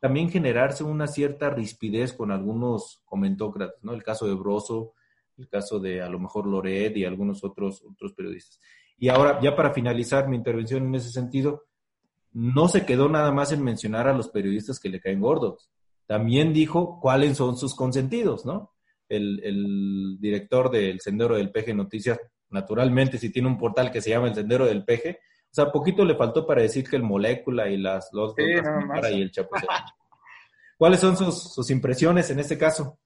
también 0.00 0.30
generarse 0.30 0.84
una 0.84 1.06
cierta 1.06 1.50
rispidez 1.50 2.14
con 2.14 2.30
algunos 2.30 3.02
comentócratas, 3.04 3.82
¿no? 3.82 3.92
El 3.92 4.02
caso 4.02 4.26
de 4.26 4.34
Broso, 4.34 4.94
el 5.36 5.48
caso 5.48 5.78
de 5.78 6.00
a 6.00 6.08
lo 6.08 6.18
mejor 6.18 6.46
Loret 6.46 6.96
y 6.96 7.04
algunos 7.04 7.44
otros, 7.44 7.82
otros 7.82 8.14
periodistas. 8.14 8.60
Y 8.98 9.08
ahora, 9.08 9.40
ya 9.40 9.54
para 9.54 9.72
finalizar 9.72 10.28
mi 10.28 10.36
intervención 10.36 10.84
en 10.86 10.94
ese 10.96 11.10
sentido, 11.10 11.64
no 12.32 12.68
se 12.68 12.84
quedó 12.84 13.08
nada 13.08 13.30
más 13.32 13.52
en 13.52 13.62
mencionar 13.62 14.08
a 14.08 14.12
los 14.12 14.28
periodistas 14.28 14.80
que 14.80 14.88
le 14.88 15.00
caen 15.00 15.20
gordos. 15.20 15.70
También 16.06 16.52
dijo 16.52 16.98
cuáles 17.00 17.36
son 17.36 17.56
sus 17.56 17.74
consentidos, 17.74 18.44
¿no? 18.44 18.72
El, 19.08 20.18
director 20.20 20.70
del 20.70 21.00
Sendero 21.00 21.36
del 21.36 21.50
Peje 21.50 21.74
Noticias, 21.74 22.18
naturalmente, 22.50 23.18
si 23.18 23.30
tiene 23.30 23.48
un 23.48 23.58
portal 23.58 23.90
que 23.90 24.00
se 24.00 24.10
llama 24.10 24.28
El 24.28 24.34
Sendero 24.34 24.66
del 24.66 24.84
Peje, 24.84 25.20
o 25.50 25.54
sea, 25.54 25.72
poquito 25.72 26.04
le 26.04 26.14
faltó 26.14 26.46
para 26.46 26.62
decir 26.62 26.88
que 26.88 26.96
el 26.96 27.02
molécula 27.02 27.68
y 27.70 27.78
las 27.78 28.10
los 28.12 28.34
y 28.36 28.42
el 28.42 29.32
¿Cuáles 30.76 31.00
son 31.00 31.16
sus, 31.16 31.54
sus 31.54 31.70
impresiones 31.70 32.30
en 32.30 32.38
este 32.38 32.58
caso? 32.58 32.98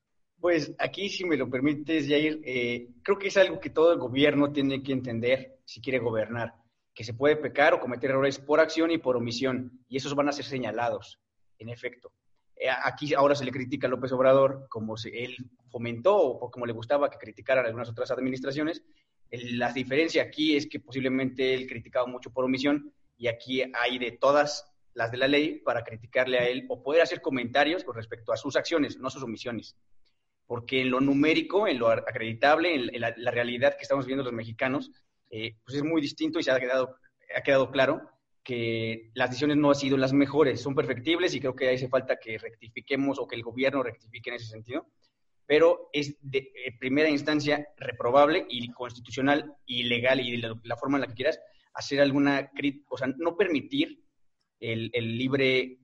Pues 0.42 0.74
aquí, 0.76 1.08
si 1.08 1.24
me 1.24 1.36
lo 1.36 1.48
permites, 1.48 2.08
Jair, 2.08 2.40
eh, 2.42 2.88
creo 3.04 3.16
que 3.16 3.28
es 3.28 3.36
algo 3.36 3.60
que 3.60 3.70
todo 3.70 3.92
el 3.92 4.00
gobierno 4.00 4.50
tiene 4.50 4.82
que 4.82 4.90
entender 4.90 5.60
si 5.64 5.80
quiere 5.80 6.00
gobernar, 6.00 6.54
que 6.92 7.04
se 7.04 7.14
puede 7.14 7.36
pecar 7.36 7.74
o 7.74 7.78
cometer 7.78 8.10
errores 8.10 8.40
por 8.40 8.58
acción 8.58 8.90
y 8.90 8.98
por 8.98 9.16
omisión, 9.16 9.84
y 9.88 9.98
esos 9.98 10.16
van 10.16 10.28
a 10.28 10.32
ser 10.32 10.44
señalados, 10.44 11.20
en 11.60 11.68
efecto. 11.68 12.12
Eh, 12.56 12.66
aquí 12.68 13.14
ahora 13.14 13.36
se 13.36 13.44
le 13.44 13.52
critica 13.52 13.86
a 13.86 13.90
López 13.90 14.10
Obrador 14.10 14.66
como 14.68 14.96
si 14.96 15.10
él 15.10 15.36
fomentó 15.70 16.16
o 16.16 16.50
como 16.50 16.66
le 16.66 16.72
gustaba 16.72 17.08
que 17.08 17.18
criticaran 17.18 17.64
algunas 17.64 17.90
otras 17.90 18.10
administraciones. 18.10 18.82
la 19.30 19.72
diferencia 19.72 20.24
aquí 20.24 20.56
es 20.56 20.66
que 20.66 20.80
posiblemente 20.80 21.54
él 21.54 21.68
criticaba 21.68 22.08
mucho 22.08 22.32
por 22.32 22.46
omisión 22.46 22.92
y 23.16 23.28
aquí 23.28 23.62
hay 23.62 23.96
de 24.00 24.10
todas 24.10 24.68
las 24.92 25.12
de 25.12 25.18
la 25.18 25.28
ley 25.28 25.60
para 25.60 25.84
criticarle 25.84 26.40
a 26.40 26.48
él 26.48 26.66
o 26.68 26.82
poder 26.82 27.02
hacer 27.02 27.20
comentarios 27.20 27.84
con 27.84 27.94
respecto 27.94 28.32
a 28.32 28.36
sus 28.36 28.56
acciones, 28.56 28.98
no 28.98 29.08
sus 29.08 29.22
omisiones 29.22 29.76
porque 30.52 30.82
en 30.82 30.90
lo 30.90 31.00
numérico, 31.00 31.66
en 31.66 31.78
lo 31.78 31.88
acreditable, 31.88 32.74
en 32.74 33.00
la, 33.00 33.30
realidad 33.30 33.74
que 33.74 33.84
estamos 33.84 34.04
viendo 34.04 34.22
los 34.22 34.34
mexicanos, 34.34 34.90
eh, 35.30 35.56
pues 35.64 35.78
es 35.78 35.82
muy 35.82 36.02
distinto 36.02 36.38
y 36.38 36.42
se 36.42 36.50
ha 36.50 36.60
quedado, 36.60 36.96
ha 37.34 37.40
quedado 37.40 37.70
claro 37.70 38.02
que 38.44 39.10
las 39.14 39.30
decisiones 39.30 39.56
no 39.56 39.70
han 39.70 39.76
sido 39.76 39.96
las 39.96 40.12
mejores, 40.12 40.60
son 40.60 40.74
perfectibles 40.74 41.34
y 41.34 41.40
creo 41.40 41.56
que 41.56 41.70
hace 41.70 41.88
falta 41.88 42.18
que 42.18 42.36
rectifiquemos 42.36 43.18
o 43.18 43.26
que 43.26 43.36
el 43.36 43.42
gobierno 43.42 43.82
rectifique 43.82 44.28
en 44.28 44.36
ese 44.36 44.48
sentido, 44.48 44.88
pero 45.46 45.88
es 45.90 46.18
de 46.20 46.52
primera 46.78 47.08
instancia 47.08 47.68
reprobable 47.78 48.44
y 48.50 48.70
constitucional, 48.72 49.54
ilegal 49.64 50.20
y 50.20 50.38
de 50.38 50.54
la, 50.64 50.76
forma 50.76 50.98
en 50.98 51.00
la 51.00 51.06
que 51.06 51.14
quieras 51.14 51.40
hacer 51.72 51.98
alguna 51.98 52.50
o 52.90 52.98
sea, 52.98 53.06
no 53.16 53.38
permitir 53.38 54.04
el, 54.60 54.90
el 54.92 55.16
libre 55.16 55.78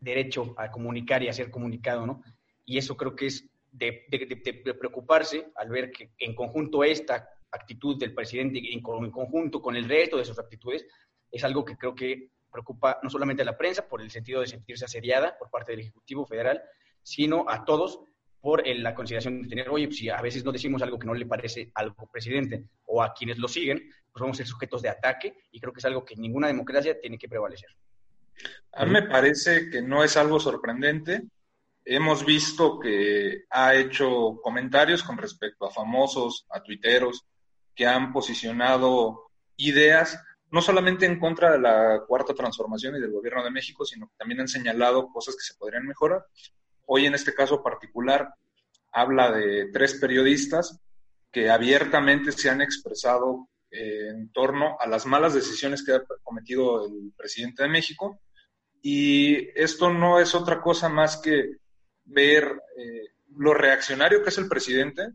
derecho 0.00 0.56
a 0.56 0.72
comunicar 0.72 1.22
y 1.22 1.28
a 1.28 1.32
ser 1.32 1.52
comunicado, 1.52 2.04
¿no? 2.04 2.20
Y 2.64 2.78
eso 2.78 2.96
creo 2.96 3.14
que 3.14 3.26
es 3.26 3.48
de, 3.70 4.06
preocuparse 4.78 5.50
al 5.56 5.68
ver 5.68 5.90
que 5.90 6.12
en 6.18 6.34
conjunto 6.34 6.84
esta 6.84 7.28
actitud 7.50 7.98
del 7.98 8.14
presidente 8.14 8.60
en, 8.72 8.82
conjunto 8.82 9.62
con 9.62 9.76
el 9.76 9.88
resto 9.88 10.18
de 10.18 10.24
sus 10.24 10.38
actitudes 10.38 10.86
es 11.30 11.44
algo 11.44 11.64
que 11.64 11.76
creo 11.76 11.94
que 11.94 12.30
preocupa 12.50 12.98
no 13.02 13.10
solamente 13.10 13.42
a 13.42 13.44
la 13.44 13.56
prensa 13.56 13.86
por 13.86 14.00
el 14.00 14.10
sentido 14.10 14.40
de 14.40 14.46
sentirse 14.46 14.84
asediada 14.84 15.36
por 15.38 15.50
parte 15.50 15.72
del 15.72 15.80
Ejecutivo 15.80 16.26
Federal, 16.26 16.62
sino 17.02 17.44
a 17.48 17.64
todos 17.64 18.00
por 18.40 18.66
la 18.66 18.94
consideración 18.94 19.42
de 19.42 19.48
tener, 19.48 19.68
oye, 19.68 19.86
pues 19.86 19.98
si 19.98 20.08
a 20.08 20.20
veces 20.22 20.44
no 20.44 20.52
decimos 20.52 20.80
algo 20.82 20.98
que 20.98 21.06
no 21.06 21.14
le 21.14 21.26
parece 21.26 21.70
al 21.74 21.94
presidente 22.10 22.64
o 22.86 23.02
a 23.02 23.12
quienes 23.12 23.38
lo 23.38 23.48
siguen, 23.48 23.78
pues 24.12 24.20
vamos 24.20 24.36
a 24.36 24.38
ser 24.38 24.46
sujetos 24.46 24.82
de 24.82 24.88
ataque 24.88 25.34
y 25.50 25.60
creo 25.60 25.72
que 25.72 25.80
es 25.80 25.84
algo 25.84 26.04
que 26.04 26.16
ninguna 26.16 26.46
democracia 26.46 26.98
tiene 27.00 27.18
que 27.18 27.28
prevalecer. 27.28 27.70
A 28.72 28.86
mí 28.86 28.92
me 28.92 29.02
parece 29.02 29.68
que 29.70 29.82
no 29.82 30.04
es 30.04 30.16
algo 30.16 30.38
sorprendente 30.38 31.22
hemos 31.88 32.24
visto 32.24 32.78
que 32.78 33.44
ha 33.50 33.74
hecho 33.74 34.38
comentarios 34.42 35.02
con 35.02 35.16
respecto 35.16 35.64
a 35.66 35.70
famosos, 35.70 36.46
a 36.50 36.62
tuiteros, 36.62 37.24
que 37.74 37.86
han 37.86 38.12
posicionado 38.12 39.30
ideas 39.56 40.20
no 40.50 40.60
solamente 40.60 41.06
en 41.06 41.18
contra 41.18 41.52
de 41.52 41.60
la 41.60 42.02
cuarta 42.06 42.34
transformación 42.34 42.96
y 42.96 43.00
del 43.00 43.12
gobierno 43.12 43.42
de 43.42 43.50
México, 43.50 43.84
sino 43.84 44.06
que 44.06 44.16
también 44.18 44.40
han 44.40 44.48
señalado 44.48 45.08
cosas 45.08 45.34
que 45.34 45.42
se 45.42 45.54
podrían 45.54 45.86
mejorar. 45.86 46.26
Hoy 46.86 47.06
en 47.06 47.14
este 47.14 47.34
caso 47.34 47.62
particular 47.62 48.34
habla 48.92 49.30
de 49.30 49.70
tres 49.72 49.94
periodistas 49.94 50.80
que 51.30 51.50
abiertamente 51.50 52.32
se 52.32 52.50
han 52.50 52.60
expresado 52.60 53.48
eh, 53.70 54.08
en 54.10 54.30
torno 54.32 54.76
a 54.78 54.86
las 54.86 55.06
malas 55.06 55.34
decisiones 55.34 55.84
que 55.84 55.92
ha 55.92 56.02
cometido 56.22 56.86
el 56.86 57.12
presidente 57.16 57.62
de 57.62 57.68
México. 57.68 58.20
Y 58.82 59.48
esto 59.58 59.90
no 59.90 60.18
es 60.18 60.34
otra 60.34 60.60
cosa 60.60 60.88
más 60.88 61.18
que 61.18 61.58
ver 62.08 62.62
eh, 62.76 63.08
lo 63.36 63.54
reaccionario 63.54 64.22
que 64.22 64.30
es 64.30 64.38
el 64.38 64.48
presidente 64.48 65.12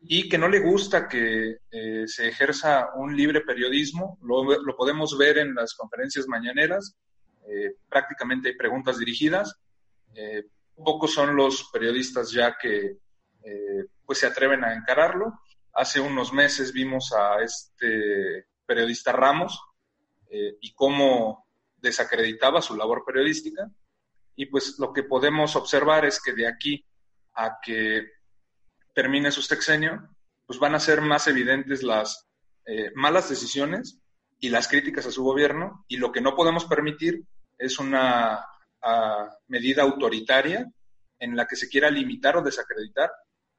y 0.00 0.28
que 0.28 0.38
no 0.38 0.48
le 0.48 0.60
gusta 0.60 1.08
que 1.08 1.58
eh, 1.70 2.04
se 2.06 2.28
ejerza 2.28 2.90
un 2.94 3.16
libre 3.16 3.40
periodismo. 3.40 4.18
Lo, 4.22 4.76
podemos 4.76 5.16
ver 5.18 5.38
en 5.38 5.54
las 5.54 5.74
conferencias 5.74 6.28
mañaneras. 6.28 6.94
Eh, 7.48 7.74
prácticamente 7.88 8.50
hay 8.50 8.56
preguntas 8.56 8.98
dirigidas. 8.98 9.56
pocos 10.74 11.12
son 11.12 11.34
los 11.34 11.70
periodistas 11.72 12.30
ya 12.30 12.56
que 12.56 12.98
pues 14.04 14.18
se 14.18 14.26
atreven 14.26 14.62
a 14.62 14.74
encararlo. 14.74 15.40
Hace 15.72 16.00
unos 16.00 16.32
meses 16.32 16.72
vimos 16.72 17.12
a 17.12 17.42
este 17.42 18.46
periodista 18.66 19.12
Ramos 19.12 19.58
y 20.60 20.74
cómo 20.74 21.46
desacreditaba 21.76 22.60
su 22.60 22.76
labor 22.76 23.04
periodística 23.06 23.70
y 24.38 24.46
pues 24.46 24.78
lo 24.78 24.92
que 24.92 25.02
podemos 25.02 25.56
observar 25.56 26.04
es 26.04 26.22
que 26.22 26.32
de 26.32 26.46
aquí 26.46 26.86
a 27.34 27.58
que 27.60 28.06
termine 28.94 29.32
su 29.32 29.42
sexenio, 29.42 30.10
pues 30.46 30.60
van 30.60 30.76
a 30.76 30.80
ser 30.80 31.00
más 31.00 31.26
evidentes 31.26 31.82
las 31.82 32.28
eh, 32.64 32.92
malas 32.94 33.28
decisiones 33.28 34.00
y 34.38 34.50
las 34.50 34.68
críticas 34.68 35.06
a 35.06 35.10
su 35.10 35.24
gobierno 35.24 35.84
y 35.88 35.96
lo 35.96 36.12
que 36.12 36.20
no 36.20 36.36
podemos 36.36 36.66
permitir 36.66 37.24
es 37.58 37.80
una 37.80 38.46
medida 39.48 39.82
autoritaria 39.82 40.70
en 41.18 41.34
la 41.34 41.48
que 41.48 41.56
se 41.56 41.68
quiera 41.68 41.90
limitar 41.90 42.36
o 42.36 42.42
desacreditar 42.42 43.10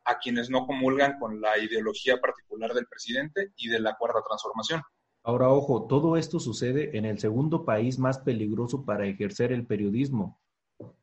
a 0.06 0.18
quienes 0.18 0.50
no 0.50 0.66
comulgan 0.66 1.20
con 1.20 1.42
la 1.42 1.58
ideología 1.58 2.22
particular 2.22 2.74
del 2.74 2.88
presidente 2.88 3.52
y 3.58 3.68
de 3.68 3.82
la 3.82 3.98
cuarta 3.98 4.22
transformación. 4.26 4.82
Ahora, 5.24 5.50
ojo, 5.50 5.88
todo 5.88 6.16
esto 6.16 6.40
sucede 6.40 6.98
en 6.98 7.04
el 7.04 7.20
segundo 7.20 7.66
país 7.66 8.00
más 8.00 8.20
peligroso 8.20 8.86
para 8.86 9.06
ejercer 9.08 9.52
el 9.52 9.68
periodismo, 9.68 10.40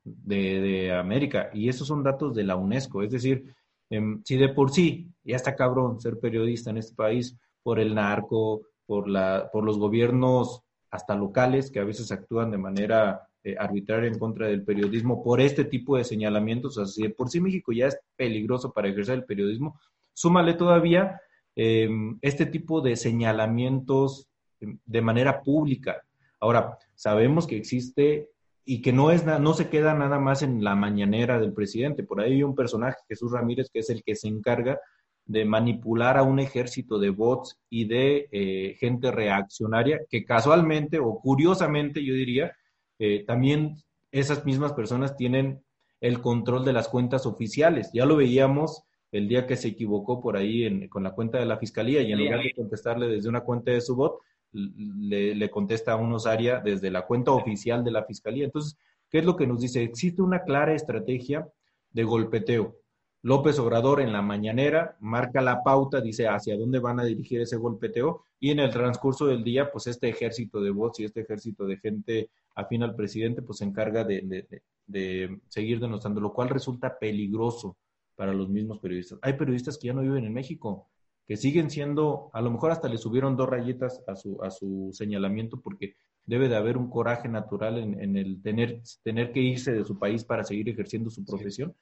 de, 0.04 0.92
América. 0.92 1.50
Y 1.52 1.68
esos 1.68 1.88
son 1.88 2.02
datos 2.02 2.34
de 2.34 2.44
la 2.44 2.56
UNESCO. 2.56 3.02
Es 3.02 3.10
decir, 3.10 3.54
Em, 3.90 4.22
si 4.24 4.36
de 4.36 4.48
por 4.48 4.70
sí 4.70 5.08
ya 5.22 5.36
está 5.36 5.54
cabrón 5.54 6.00
ser 6.00 6.18
periodista 6.18 6.70
en 6.70 6.78
este 6.78 6.94
país 6.94 7.36
por 7.62 7.78
el 7.78 7.94
narco, 7.94 8.62
por, 8.84 9.08
la, 9.08 9.48
por 9.52 9.64
los 9.64 9.78
gobiernos 9.78 10.62
hasta 10.90 11.14
locales 11.14 11.70
que 11.70 11.80
a 11.80 11.84
veces 11.84 12.10
actúan 12.10 12.50
de 12.50 12.58
manera 12.58 13.28
eh, 13.44 13.56
arbitraria 13.58 14.08
en 14.08 14.18
contra 14.18 14.48
del 14.48 14.64
periodismo 14.64 15.22
por 15.22 15.40
este 15.40 15.64
tipo 15.64 15.96
de 15.96 16.04
señalamientos. 16.04 16.76
O 16.78 16.84
sea, 16.84 16.92
si 16.92 17.02
de 17.02 17.10
por 17.10 17.28
sí 17.28 17.40
México 17.40 17.72
ya 17.72 17.86
es 17.86 17.98
peligroso 18.16 18.72
para 18.72 18.88
ejercer 18.88 19.14
el 19.14 19.24
periodismo, 19.24 19.78
súmale 20.12 20.54
todavía 20.54 21.20
em, 21.54 22.18
este 22.22 22.46
tipo 22.46 22.80
de 22.80 22.96
señalamientos 22.96 24.28
em, 24.60 24.78
de 24.84 25.02
manera 25.02 25.42
pública. 25.42 26.02
Ahora, 26.40 26.78
sabemos 26.94 27.46
que 27.46 27.56
existe 27.56 28.30
y 28.68 28.82
que 28.82 28.92
no, 28.92 29.12
es 29.12 29.24
no 29.24 29.54
se 29.54 29.70
queda 29.70 29.94
nada 29.94 30.18
más 30.18 30.42
en 30.42 30.62
la 30.62 30.74
mañanera 30.74 31.38
del 31.38 31.52
presidente. 31.52 32.02
Por 32.02 32.20
ahí 32.20 32.32
hay 32.32 32.42
un 32.42 32.56
personaje, 32.56 32.98
Jesús 33.08 33.30
Ramírez, 33.30 33.70
que 33.72 33.78
es 33.78 33.90
el 33.90 34.02
que 34.02 34.16
se 34.16 34.26
encarga 34.26 34.80
de 35.24 35.44
manipular 35.44 36.18
a 36.18 36.24
un 36.24 36.40
ejército 36.40 36.98
de 36.98 37.10
bots 37.10 37.58
y 37.70 37.86
de 37.86 38.28
eh, 38.32 38.76
gente 38.80 39.12
reaccionaria, 39.12 40.00
que 40.10 40.24
casualmente 40.24 40.98
o 40.98 41.20
curiosamente, 41.20 42.04
yo 42.04 42.12
diría, 42.12 42.56
eh, 42.98 43.24
también 43.24 43.76
esas 44.10 44.44
mismas 44.44 44.72
personas 44.72 45.16
tienen 45.16 45.62
el 46.00 46.20
control 46.20 46.64
de 46.64 46.72
las 46.72 46.88
cuentas 46.88 47.24
oficiales. 47.24 47.90
Ya 47.92 48.04
lo 48.04 48.16
veíamos 48.16 48.82
el 49.12 49.28
día 49.28 49.46
que 49.46 49.56
se 49.56 49.68
equivocó 49.68 50.20
por 50.20 50.36
ahí 50.36 50.88
con 50.88 51.04
la 51.04 51.12
cuenta 51.12 51.38
de 51.38 51.46
la 51.46 51.58
fiscalía 51.58 52.02
y 52.02 52.10
en 52.10 52.18
lugar 52.18 52.40
de 52.40 52.52
contestarle 52.52 53.06
desde 53.06 53.28
una 53.28 53.42
cuenta 53.42 53.70
de 53.70 53.80
su 53.80 53.94
bot, 53.94 54.18
le, 54.56 55.50
contesta 55.50 55.92
a 55.92 55.96
un 55.96 56.12
osaria 56.12 56.60
desde 56.60 56.90
la 56.90 57.06
cuenta 57.06 57.32
oficial 57.32 57.84
de 57.84 57.90
la 57.90 58.04
fiscalía. 58.04 58.44
Entonces, 58.44 58.76
¿qué 59.10 59.18
es 59.18 59.24
lo 59.24 59.36
que 59.36 59.46
nos 59.46 59.60
dice? 59.60 59.82
Existe 59.82 60.22
una 60.22 60.42
clara 60.42 60.74
estrategia 60.74 61.48
de 61.90 62.04
golpeteo. 62.04 62.76
López 63.22 63.58
Obrador 63.58 64.00
en 64.00 64.12
la 64.12 64.22
mañanera 64.22 64.96
marca 65.00 65.40
la 65.40 65.62
pauta, 65.62 66.00
dice 66.00 66.28
hacia 66.28 66.56
dónde 66.56 66.78
van 66.78 67.00
a 67.00 67.04
dirigir 67.04 67.40
ese 67.40 67.56
golpeteo 67.56 68.22
y 68.38 68.50
en 68.50 68.60
el 68.60 68.70
transcurso 68.70 69.26
del 69.26 69.42
día, 69.42 69.70
pues 69.72 69.86
este 69.88 70.08
ejército 70.08 70.60
de 70.60 70.70
bots 70.70 71.00
y 71.00 71.04
este 71.04 71.22
ejército 71.22 71.66
de 71.66 71.78
gente 71.78 72.30
afín 72.54 72.82
al 72.82 72.94
presidente, 72.94 73.42
pues 73.42 73.58
se 73.58 73.64
encarga 73.64 74.04
de, 74.04 74.46
de 74.86 75.40
seguir 75.48 75.80
denostando, 75.80 76.20
lo 76.20 76.32
cual 76.32 76.48
resulta 76.48 76.98
peligroso 76.98 77.76
para 78.14 78.32
los 78.32 78.48
mismos 78.48 78.78
periodistas. 78.78 79.18
Hay 79.22 79.32
periodistas 79.34 79.76
que 79.76 79.88
ya 79.88 79.92
no 79.92 80.02
viven 80.02 80.24
en 80.24 80.32
México, 80.32 80.88
que 81.26 81.36
siguen 81.36 81.70
siendo, 81.70 82.30
a 82.32 82.40
lo 82.40 82.50
mejor 82.50 82.70
hasta 82.70 82.88
le 82.88 82.98
subieron 82.98 83.36
dos 83.36 83.48
rayitas 83.48 84.02
a 84.06 84.14
su, 84.14 84.42
a 84.42 84.50
su 84.50 84.90
señalamiento 84.92 85.60
porque 85.60 85.96
debe 86.24 86.48
de 86.48 86.56
haber 86.56 86.76
un 86.76 86.88
coraje 86.90 87.28
natural 87.28 87.78
en, 87.78 88.16
el 88.16 88.42
tener, 88.42 88.82
tener 89.02 89.32
que 89.32 89.40
irse 89.40 89.72
de 89.72 89.84
su 89.84 89.98
país 89.98 90.24
para 90.24 90.44
seguir 90.44 90.68
ejerciendo 90.68 91.10
su 91.10 91.24
profesión. 91.24 91.74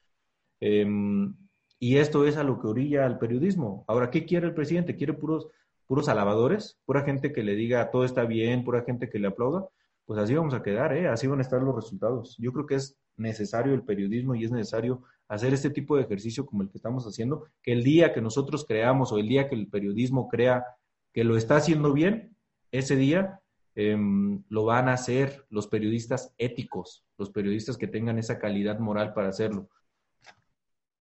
Em, 0.59 1.35
y 1.79 1.97
esto 1.97 2.25
es 2.25 2.37
a 2.37 2.43
lo 2.43 2.59
que 2.59 2.67
orilla 2.67 3.05
al 3.05 3.19
periodismo. 3.19 3.83
Ahora, 3.87 4.09
¿qué 4.09 4.25
quiere 4.25 4.47
el 4.47 4.53
presidente? 4.53 4.95
¿Quiere 4.95 5.13
puros, 5.13 5.47
puros 5.87 6.09
alabadores? 6.09 6.79
¿Pura 6.85 7.03
gente 7.03 7.33
que 7.33 7.43
le 7.43 7.55
diga 7.55 7.91
todo 7.91 8.05
está 8.05 8.25
bien? 8.25 8.63
¿Pura 8.63 8.83
gente 8.83 9.09
que 9.09 9.19
le 9.19 9.27
aplauda? 9.27 9.67
Pues 10.05 10.19
así 10.19 10.35
vamos 10.35 10.53
a 10.53 10.63
quedar, 10.63 10.95
¿eh? 10.95 11.07
Así 11.07 11.27
van 11.27 11.39
a 11.39 11.41
estar 11.41 11.61
los 11.61 11.75
resultados. 11.75 12.35
Yo 12.37 12.53
creo 12.53 12.65
que 12.65 12.75
es 12.75 12.97
necesario 13.17 13.73
el 13.73 13.83
periodismo 13.83 14.35
y 14.35 14.45
es 14.45 14.51
necesario 14.51 15.03
hacer 15.27 15.53
este 15.53 15.69
tipo 15.69 15.95
de 15.95 16.03
ejercicio 16.03 16.45
como 16.45 16.63
el 16.63 16.69
que 16.69 16.77
estamos 16.77 17.05
haciendo, 17.05 17.45
que 17.61 17.73
el 17.73 17.83
día 17.83 18.13
que 18.13 18.21
nosotros 18.21 18.65
creamos 18.65 19.11
o 19.11 19.17
el 19.17 19.27
día 19.27 19.49
que 19.49 19.55
el 19.55 19.67
periodismo 19.67 20.27
crea 20.27 20.65
que 21.13 21.23
lo 21.23 21.37
está 21.37 21.57
haciendo 21.57 21.93
bien, 21.93 22.35
ese 22.71 22.95
día 22.95 23.39
em, 23.75 24.43
lo 24.49 24.65
van 24.65 24.89
a 24.89 24.93
hacer 24.93 25.45
los 25.49 25.67
periodistas 25.67 26.33
éticos, 26.37 27.05
los 27.17 27.29
periodistas 27.29 27.77
que 27.77 27.87
tengan 27.87 28.19
esa 28.19 28.39
calidad 28.39 28.79
moral 28.79 29.13
para 29.13 29.29
hacerlo. 29.29 29.69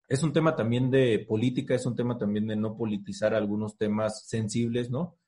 Es 0.09 0.23
un 0.23 0.33
tema 0.33 0.57
también 0.57 0.91
de 0.91 1.25
política, 1.29 1.75
es 1.75 1.85
un 1.85 1.95
tema 1.95 2.17
también 2.17 2.47
de 2.47 2.57
no 2.57 2.77
politizar 2.77 3.35
algunos 3.35 3.77
temas 3.77 4.27
sensibles, 4.27 4.91
¿no? 4.91 5.19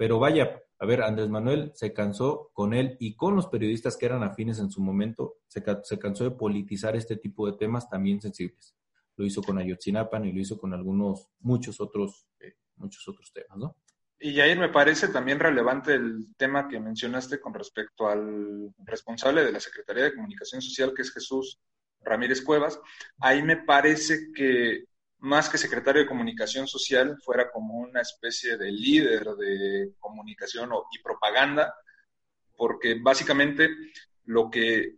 Pero 0.00 0.18
vaya, 0.18 0.62
a 0.78 0.86
ver, 0.86 1.02
Andrés 1.02 1.28
Manuel 1.28 1.72
se 1.74 1.92
cansó 1.92 2.52
con 2.54 2.72
él 2.72 2.96
y 3.00 3.16
con 3.16 3.36
los 3.36 3.48
periodistas 3.48 3.98
que 3.98 4.06
eran 4.06 4.22
afines 4.22 4.58
en 4.58 4.70
su 4.70 4.80
momento, 4.80 5.40
se, 5.46 5.62
cansó 5.62 6.24
de 6.24 6.30
politizar 6.30 6.96
este 6.96 7.16
tipo 7.16 7.46
de 7.46 7.58
temas 7.58 7.90
también 7.90 8.18
sensibles. 8.18 8.74
Lo 9.16 9.26
hizo 9.26 9.42
con 9.42 9.58
Ayotzinapan 9.58 10.24
y 10.24 10.32
lo 10.32 10.40
hizo 10.40 10.56
con 10.56 10.72
algunos, 10.72 11.28
muchos 11.40 11.82
otros, 11.82 12.26
eh, 12.40 12.54
muchos 12.76 13.06
otros 13.08 13.30
temas, 13.30 13.58
¿no? 13.58 13.76
Y 14.18 14.34
Jair, 14.34 14.58
me 14.58 14.70
parece 14.70 15.08
también 15.08 15.38
relevante 15.38 15.92
el 15.92 16.34
tema 16.38 16.66
que 16.66 16.80
mencionaste 16.80 17.38
con 17.38 17.52
respecto 17.52 18.08
al 18.08 18.72
responsable 18.78 19.44
de 19.44 19.52
la 19.52 19.60
Secretaría 19.60 20.04
de 20.04 20.14
Comunicación 20.14 20.62
Social, 20.62 20.94
que 20.96 21.02
es 21.02 21.12
Jesús 21.12 21.60
Ramírez 22.00 22.40
Cuevas. 22.40 22.80
Ahí 23.18 23.42
me 23.42 23.58
parece 23.58 24.32
que 24.34 24.84
más 25.20 25.48
que 25.48 25.58
secretario 25.58 26.02
de 26.02 26.08
comunicación 26.08 26.66
social, 26.66 27.18
fuera 27.22 27.50
como 27.50 27.74
una 27.78 28.00
especie 28.00 28.56
de 28.56 28.72
líder 28.72 29.24
de 29.36 29.92
comunicación 29.98 30.70
y 30.92 31.02
propaganda, 31.02 31.74
porque 32.56 32.98
básicamente 33.00 33.68
lo 34.24 34.50
que 34.50 34.96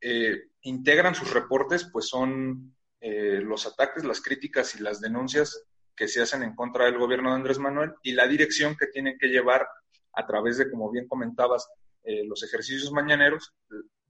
eh, 0.00 0.42
integran 0.62 1.14
sus 1.14 1.32
reportes 1.32 1.88
pues 1.92 2.08
son 2.08 2.74
eh, 3.00 3.40
los 3.42 3.66
ataques, 3.66 4.04
las 4.04 4.20
críticas 4.20 4.74
y 4.76 4.82
las 4.82 5.00
denuncias 5.00 5.64
que 5.94 6.06
se 6.06 6.22
hacen 6.22 6.44
en 6.44 6.54
contra 6.54 6.84
del 6.84 6.98
gobierno 6.98 7.30
de 7.30 7.36
Andrés 7.36 7.58
Manuel 7.58 7.94
y 8.02 8.12
la 8.12 8.28
dirección 8.28 8.76
que 8.76 8.86
tienen 8.86 9.18
que 9.18 9.26
llevar 9.26 9.66
a 10.12 10.26
través 10.26 10.58
de, 10.58 10.70
como 10.70 10.90
bien 10.90 11.08
comentabas, 11.08 11.68
eh, 12.04 12.24
los 12.24 12.44
ejercicios 12.44 12.92
mañaneros, 12.92 13.52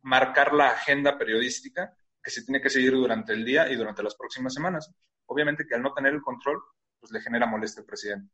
marcar 0.02 0.52
la 0.52 0.70
agenda 0.70 1.16
periodística 1.16 1.94
que 2.22 2.30
se 2.30 2.44
tiene 2.44 2.60
que 2.60 2.70
seguir 2.70 2.92
durante 2.92 3.32
el 3.32 3.44
día 3.44 3.70
y 3.70 3.76
durante 3.76 4.02
las 4.02 4.14
próximas 4.14 4.52
semanas 4.52 4.92
obviamente 5.28 5.66
que 5.66 5.74
al 5.74 5.82
no 5.82 5.94
tener 5.94 6.12
el 6.12 6.22
control, 6.22 6.60
pues 7.00 7.12
le 7.12 7.20
genera 7.20 7.46
molestia 7.46 7.80
al 7.80 7.86
presidente. 7.86 8.32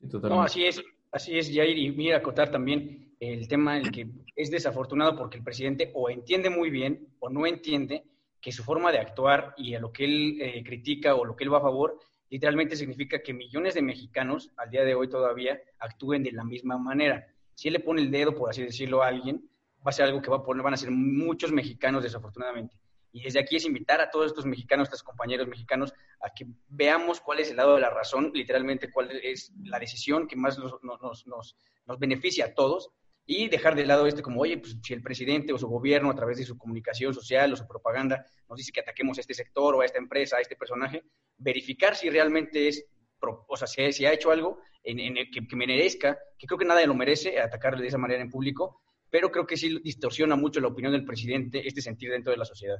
no, 0.00 0.42
así 0.42 0.64
es, 0.64 0.82
así 1.12 1.38
es, 1.38 1.50
Jair, 1.54 1.78
y 1.78 1.92
mira, 1.92 2.18
acotar 2.18 2.50
también 2.50 3.14
el 3.20 3.46
tema 3.46 3.78
en 3.78 3.86
el 3.86 3.92
que 3.92 4.08
es 4.34 4.50
desafortunado 4.50 5.16
porque 5.16 5.38
el 5.38 5.44
presidente 5.44 5.92
o 5.94 6.10
entiende 6.10 6.50
muy 6.50 6.70
bien 6.70 7.14
o 7.20 7.30
no 7.30 7.46
entiende 7.46 8.04
que 8.40 8.50
su 8.50 8.64
forma 8.64 8.90
de 8.90 8.98
actuar 8.98 9.54
y 9.56 9.74
a 9.74 9.80
lo 9.80 9.92
que 9.92 10.04
él 10.04 10.38
eh, 10.40 10.64
critica 10.64 11.14
o 11.14 11.24
lo 11.24 11.36
que 11.36 11.44
él 11.44 11.52
va 11.52 11.58
a 11.58 11.62
favor, 11.62 12.00
literalmente 12.28 12.74
significa 12.74 13.22
que 13.22 13.32
millones 13.32 13.74
de 13.74 13.82
mexicanos 13.82 14.50
al 14.56 14.70
día 14.70 14.82
de 14.84 14.96
hoy 14.96 15.08
todavía 15.08 15.60
actúen 15.78 16.24
de 16.24 16.32
la 16.32 16.42
misma 16.42 16.76
manera. 16.76 17.28
Si 17.54 17.68
él 17.68 17.74
le 17.74 17.80
pone 17.80 18.02
el 18.02 18.10
dedo, 18.10 18.34
por 18.34 18.50
así 18.50 18.62
decirlo, 18.62 19.02
a 19.02 19.08
alguien, 19.08 19.48
va 19.86 19.90
a 19.90 19.92
ser 19.92 20.06
algo 20.06 20.20
que 20.20 20.30
va 20.30 20.38
a 20.38 20.42
poner, 20.42 20.62
van 20.64 20.74
a 20.74 20.78
ser 20.78 20.90
muchos 20.90 21.52
mexicanos 21.52 22.02
desafortunadamente. 22.02 22.76
Y 23.12 23.22
desde 23.22 23.38
aquí 23.38 23.56
es 23.56 23.64
invitar 23.66 24.00
a 24.00 24.10
todos 24.10 24.26
estos 24.26 24.46
mexicanos, 24.46 24.88
estos 24.88 25.02
compañeros 25.02 25.46
mexicanos, 25.46 25.92
a 26.22 26.32
que 26.34 26.46
veamos 26.68 27.20
cuál 27.20 27.40
es 27.40 27.50
el 27.50 27.56
lado 27.56 27.74
de 27.74 27.80
la 27.80 27.90
razón, 27.90 28.30
literalmente 28.34 28.90
cuál 28.90 29.10
es 29.10 29.52
la 29.64 29.78
decisión 29.78 30.26
que 30.26 30.36
más 30.36 30.58
nos, 30.58 30.72
nos, 30.82 31.26
nos, 31.26 31.56
nos 31.86 31.98
beneficia 31.98 32.46
a 32.46 32.54
todos 32.54 32.90
y 33.26 33.48
dejar 33.48 33.74
de 33.74 33.86
lado 33.86 34.06
este 34.06 34.22
como, 34.22 34.40
oye, 34.40 34.58
pues 34.58 34.76
si 34.82 34.94
el 34.94 35.02
presidente 35.02 35.52
o 35.52 35.58
su 35.58 35.68
gobierno 35.68 36.10
a 36.10 36.14
través 36.14 36.38
de 36.38 36.44
su 36.44 36.58
comunicación 36.58 37.14
social 37.14 37.52
o 37.52 37.56
su 37.56 37.66
propaganda 37.66 38.26
nos 38.48 38.58
dice 38.58 38.72
que 38.72 38.80
ataquemos 38.80 39.18
a 39.18 39.20
este 39.20 39.34
sector 39.34 39.74
o 39.74 39.80
a 39.80 39.84
esta 39.84 39.98
empresa, 39.98 40.36
a 40.36 40.40
este 40.40 40.56
personaje, 40.56 41.02
verificar 41.38 41.94
si 41.94 42.10
realmente 42.10 42.68
es, 42.68 42.84
o 43.20 43.56
sea, 43.56 43.66
si, 43.66 44.04
ha 44.04 44.12
hecho 44.12 44.30
algo 44.30 44.60
en, 44.82 45.14
que, 45.30 45.46
que, 45.46 45.56
merezca, 45.56 46.18
que 46.38 46.46
creo 46.46 46.58
que 46.58 46.64
nadie 46.64 46.86
lo 46.86 46.94
merece 46.94 47.40
atacarle 47.40 47.82
de 47.82 47.88
esa 47.88 47.98
manera 47.98 48.22
en 48.22 48.30
público, 48.30 48.82
pero 49.08 49.30
creo 49.30 49.46
que 49.46 49.56
sí 49.56 49.78
distorsiona 49.82 50.34
mucho 50.34 50.60
la 50.60 50.68
opinión 50.68 50.92
del 50.92 51.04
presidente 51.04 51.66
este 51.66 51.82
sentir 51.82 52.10
dentro 52.10 52.32
de 52.32 52.38
la 52.38 52.44
sociedad. 52.44 52.78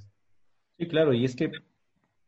Sí, 0.78 0.88
claro, 0.88 1.12
y 1.12 1.24
es 1.24 1.36
que 1.36 1.52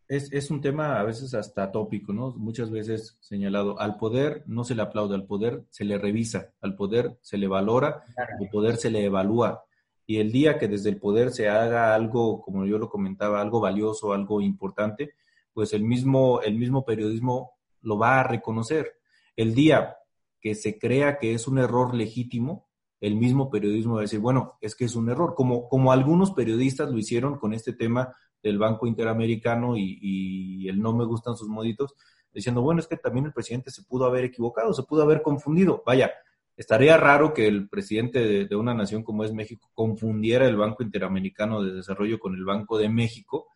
es, 0.09 0.33
es, 0.33 0.51
un 0.51 0.61
tema 0.61 1.01
a 1.01 1.03
veces 1.03 1.35
hasta 1.35 1.73
tópico, 1.73 2.12
¿no? 2.12 2.35
Muchas 2.37 2.71
veces 2.71 3.17
señalado, 3.21 3.81
al 3.81 3.97
poder 3.97 4.43
no 4.47 4.64
se 4.64 4.75
le 4.75 4.83
aplaude, 4.83 5.14
al 5.14 5.27
poder 5.27 5.64
se 5.71 5.85
le 5.85 5.99
revisa, 5.99 6.53
al 6.61 6.77
poder 6.77 7.19
se 7.23 7.38
le 7.38 7.49
valora, 7.49 8.05
al 8.17 8.49
poder 8.51 8.77
se 8.77 8.90
le 8.90 9.05
evalúa. 9.05 9.64
Y 10.07 10.19
el 10.19 10.33
día 10.33 10.59
que 10.59 10.69
desde 10.69 10.90
el 10.90 10.99
poder 10.99 11.31
se 11.31 11.49
haga 11.49 11.95
algo, 11.95 12.43
como 12.43 12.67
yo 12.67 12.79
lo 12.79 12.90
comentaba, 12.90 13.40
algo 13.40 13.61
valioso, 13.61 14.12
algo 14.12 14.40
importante, 14.40 15.14
pues 15.53 15.73
el 15.73 15.83
mismo, 15.83 16.43
el 16.43 16.57
mismo 16.57 16.85
periodismo 16.85 17.53
lo 17.81 17.97
va 17.99 18.21
a 18.21 18.25
reconocer. 18.25 18.93
El 19.37 19.55
día 19.55 19.97
que 20.40 20.55
se 20.55 20.79
crea 20.79 21.19
que 21.19 21.33
es 21.33 21.49
un 21.49 21.59
error 21.59 21.95
legítimo, 21.95 22.69
el 23.01 23.17
mismo 23.17 23.51
periodismo 23.51 23.95
va 23.95 24.01
a 24.01 24.03
decir, 24.03 24.21
bueno, 24.21 24.59
es 24.61 24.75
que 24.75 24.85
es 24.85 24.95
un 24.95 25.09
error, 25.09 25.35
como, 25.35 25.69
como 25.69 25.93
algunos 25.93 26.33
periodistas 26.33 26.90
lo 26.90 26.99
hicieron 26.99 27.38
con 27.38 27.55
este 27.55 27.73
tema 27.73 28.14
del 28.44 28.59
Banco 28.59 28.87
Interamericano 28.87 29.74
y, 29.76 30.68
el 30.68 30.80
no 30.80 30.92
me 30.92 31.04
gustan 31.04 31.35
sus 31.35 31.48
moditos, 31.48 31.94
diciendo, 32.33 32.61
bueno, 32.61 32.80
es 32.80 32.87
que 32.87 32.96
también 32.96 33.26
el 33.26 33.33
presidente 33.33 33.70
se 33.70 33.83
pudo 33.83 34.04
haber 34.04 34.24
equivocado, 34.24 34.72
se 34.74 34.83
pudo 34.83 35.02
haber 35.02 35.22
confundido. 35.22 35.83
Vaya, 35.87 36.12
estaría 36.57 36.96
raro 36.98 37.33
que 37.33 37.46
el 37.46 37.68
presidente 37.68 38.46
de, 38.46 38.57
una 38.57 38.74
nación 38.74 39.02
como 39.02 39.24
es 39.24 39.33
México 39.33 39.70
confundiera 39.72 40.46
el 40.46 40.57
Banco 40.57 40.83
Interamericano 40.83 41.62
de 41.62 41.72
Desarrollo 41.72 42.18
con 42.18 42.35
el 42.35 42.44
Banco 42.44 42.76
de 42.76 42.90
México, 42.90 43.48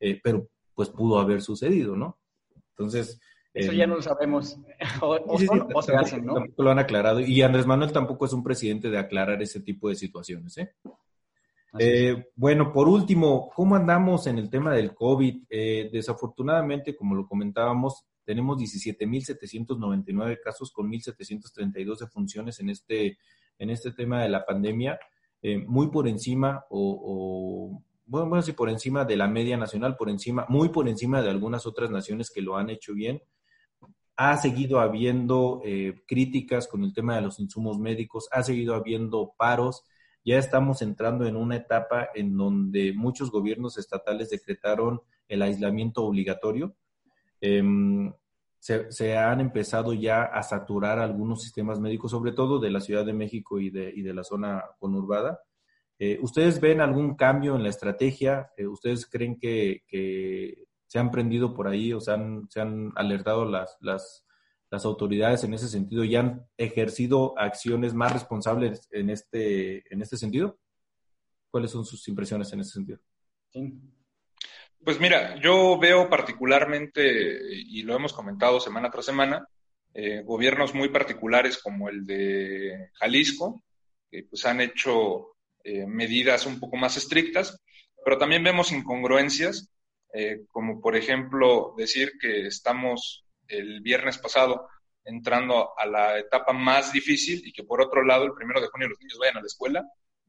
eh, 0.00 0.20
pero 0.22 0.48
pues 0.74 0.90
pudo 0.90 1.20
haber 1.20 1.40
sucedido, 1.40 1.96
¿no? 1.96 2.18
Entonces... 2.70 3.20
Eso 3.52 3.72
ya 3.72 3.86
no 3.86 3.94
lo 3.94 4.02
sabemos. 4.02 4.58
O, 5.00 5.82
se 5.82 5.94
hacen, 5.94 6.26
¿no? 6.26 6.34
Tampoco 6.34 6.62
lo 6.64 6.70
han 6.72 6.80
aclarado. 6.80 7.20
Y 7.20 7.40
Andrés 7.42 7.66
Manuel 7.66 7.92
tampoco 7.92 8.24
es 8.24 8.32
un 8.32 8.42
presidente 8.42 8.90
de 8.90 8.98
aclarar 8.98 9.40
ese 9.40 9.60
tipo 9.60 9.88
de 9.88 9.94
situaciones, 9.94 10.58
¿eh? 10.58 10.74
Eh, 11.78 12.26
bueno, 12.36 12.72
por 12.72 12.88
último, 12.88 13.50
¿cómo 13.54 13.74
andamos 13.74 14.26
en 14.26 14.38
el 14.38 14.48
tema 14.48 14.72
del 14.72 14.94
COVID? 14.94 15.44
Eh, 15.50 15.90
desafortunadamente, 15.92 16.94
como 16.94 17.14
lo 17.14 17.26
comentábamos, 17.26 18.04
tenemos 18.24 18.58
17.799 18.58 20.38
casos 20.42 20.70
con 20.70 20.88
1.732 20.90 21.98
defunciones 21.98 22.60
en 22.60 22.70
este, 22.70 23.18
en 23.58 23.70
este 23.70 23.90
tema 23.92 24.22
de 24.22 24.28
la 24.28 24.44
pandemia, 24.44 24.98
eh, 25.42 25.58
muy 25.58 25.88
por 25.88 26.06
encima 26.06 26.64
o, 26.70 27.82
bueno, 28.06 28.28
bueno, 28.28 28.42
sí, 28.42 28.52
por 28.52 28.70
encima 28.70 29.04
de 29.04 29.16
la 29.16 29.26
media 29.26 29.56
nacional, 29.56 29.96
por 29.96 30.10
encima, 30.10 30.46
muy 30.48 30.68
por 30.68 30.88
encima 30.88 31.22
de 31.22 31.30
algunas 31.30 31.66
otras 31.66 31.90
naciones 31.90 32.30
que 32.30 32.42
lo 32.42 32.56
han 32.56 32.70
hecho 32.70 32.94
bien. 32.94 33.22
Ha 34.16 34.36
seguido 34.36 34.78
habiendo 34.78 35.60
críticas 36.06 36.68
con 36.68 36.84
el 36.84 36.94
tema 36.94 37.16
de 37.16 37.22
los 37.22 37.40
insumos 37.40 37.80
médicos, 37.80 38.28
ha 38.30 38.44
seguido 38.44 38.74
habiendo 38.76 39.34
paros 39.36 39.82
ya 40.24 40.38
estamos 40.38 40.80
entrando 40.82 41.26
en 41.26 41.36
una 41.36 41.56
etapa 41.56 42.08
en 42.14 42.36
donde 42.36 42.92
muchos 42.94 43.30
gobiernos 43.30 43.76
estatales 43.76 44.30
decretaron 44.30 45.02
el 45.28 45.42
aislamiento 45.42 46.02
obligatorio. 46.04 46.74
Em, 47.40 48.12
se, 48.58 49.16
han 49.18 49.40
empezado 49.40 49.92
ya 49.92 50.22
a 50.22 50.42
saturar 50.42 50.98
algunos 50.98 51.42
sistemas 51.42 51.78
médicos, 51.78 52.10
sobre 52.10 52.32
todo 52.32 52.58
de 52.58 52.70
la 52.70 52.80
Ciudad 52.80 53.04
de 53.04 53.12
México 53.12 53.60
y 53.60 53.68
de, 53.68 53.92
y 53.94 54.00
de 54.00 54.14
la 54.14 54.24
zona 54.24 54.64
conurbada. 54.78 55.40
Eh, 55.98 56.18
¿Ustedes 56.22 56.60
ven 56.60 56.80
algún 56.80 57.14
cambio 57.14 57.54
en 57.56 57.62
la 57.62 57.68
estrategia? 57.68 58.50
Eh, 58.56 58.66
¿Ustedes 58.66 59.06
creen 59.06 59.38
que, 59.38 59.82
se 60.86 60.98
han 60.98 61.10
prendido 61.10 61.52
por 61.54 61.68
ahí 61.68 61.92
o 61.92 62.00
se 62.00 62.12
han, 62.12 62.92
alertado 62.94 63.44
las 63.44 64.23
las 64.74 64.84
autoridades 64.84 65.44
en 65.44 65.54
ese 65.54 65.68
sentido 65.68 66.02
ya 66.04 66.20
han 66.20 66.46
ejercido 66.56 67.38
acciones 67.38 67.94
más 67.94 68.12
responsables 68.12 68.88
en 68.90 69.08
este, 69.08 69.84
en 69.92 70.02
este 70.02 70.16
sentido? 70.16 70.58
¿Cuáles 71.50 71.70
son 71.70 71.84
sus 71.84 72.06
impresiones 72.08 72.52
en 72.52 72.60
ese 72.60 72.72
sentido? 72.72 72.98
Pues 74.84 74.98
mira, 74.98 75.40
yo 75.40 75.78
veo 75.78 76.10
particularmente, 76.10 77.38
y 77.52 77.82
lo 77.82 77.94
hemos 77.94 78.12
comentado 78.12 78.58
semana 78.58 78.90
tras 78.90 79.06
semana, 79.06 79.46
eh, 79.94 80.22
gobiernos 80.24 80.74
muy 80.74 80.88
particulares 80.88 81.58
como 81.62 81.88
el 81.88 82.04
de 82.04 82.90
Jalisco, 82.94 83.62
que 84.10 84.24
pues 84.24 84.44
han 84.44 84.60
hecho 84.60 85.36
eh, 85.62 85.86
medidas 85.86 86.46
un 86.46 86.58
poco 86.58 86.76
más 86.76 86.96
estrictas, 86.96 87.62
pero 88.04 88.18
también 88.18 88.42
vemos 88.42 88.72
incongruencias, 88.72 89.70
eh, 90.12 90.40
como 90.50 90.80
por 90.80 90.96
ejemplo 90.96 91.74
decir 91.78 92.12
que 92.20 92.48
estamos 92.48 93.23
el 93.48 93.80
viernes 93.80 94.18
pasado 94.18 94.68
entrando 95.04 95.78
a 95.78 95.86
la 95.86 96.18
etapa 96.18 96.52
más 96.52 96.92
difícil 96.92 97.42
y 97.46 97.52
que 97.52 97.64
por 97.64 97.80
otro 97.80 98.04
lado 98.04 98.24
el 98.24 98.32
primero 98.32 98.60
de 98.60 98.68
junio 98.68 98.88
los 98.88 98.98
niños 99.00 99.18
vayan 99.18 99.36
a 99.36 99.40
la 99.40 99.46
escuela. 99.46 99.84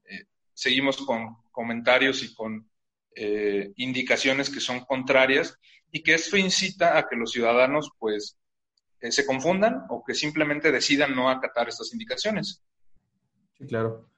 Eh, 0.06 0.25
seguimos 0.54 0.97
con 0.97 1.38
comentarios 1.51 2.23
y 2.23 2.34
con 2.34 2.69
eh, 3.15 3.71
indicaciones 3.78 4.49
que 4.49 4.60
son 4.60 4.82
contrarias 4.82 5.58
y 5.91 6.04
que 6.04 6.13
esto 6.13 6.38
incita 6.38 6.97
a 6.97 7.08
que 7.08 7.15
los 7.15 7.32
ciudadanos 7.32 7.91
pues 7.97 8.38
eh, 8.99 9.12
se 9.12 9.25
confundan 9.25 9.86
o 9.89 10.04
que 10.04 10.13
simplemente 10.13 10.71
decidan 10.71 11.15
no 11.15 11.30
acatar 11.30 11.69
estas 11.69 11.93
indicaciones. 11.93 12.62
Sí, 13.58 13.65
claro. 13.65 14.10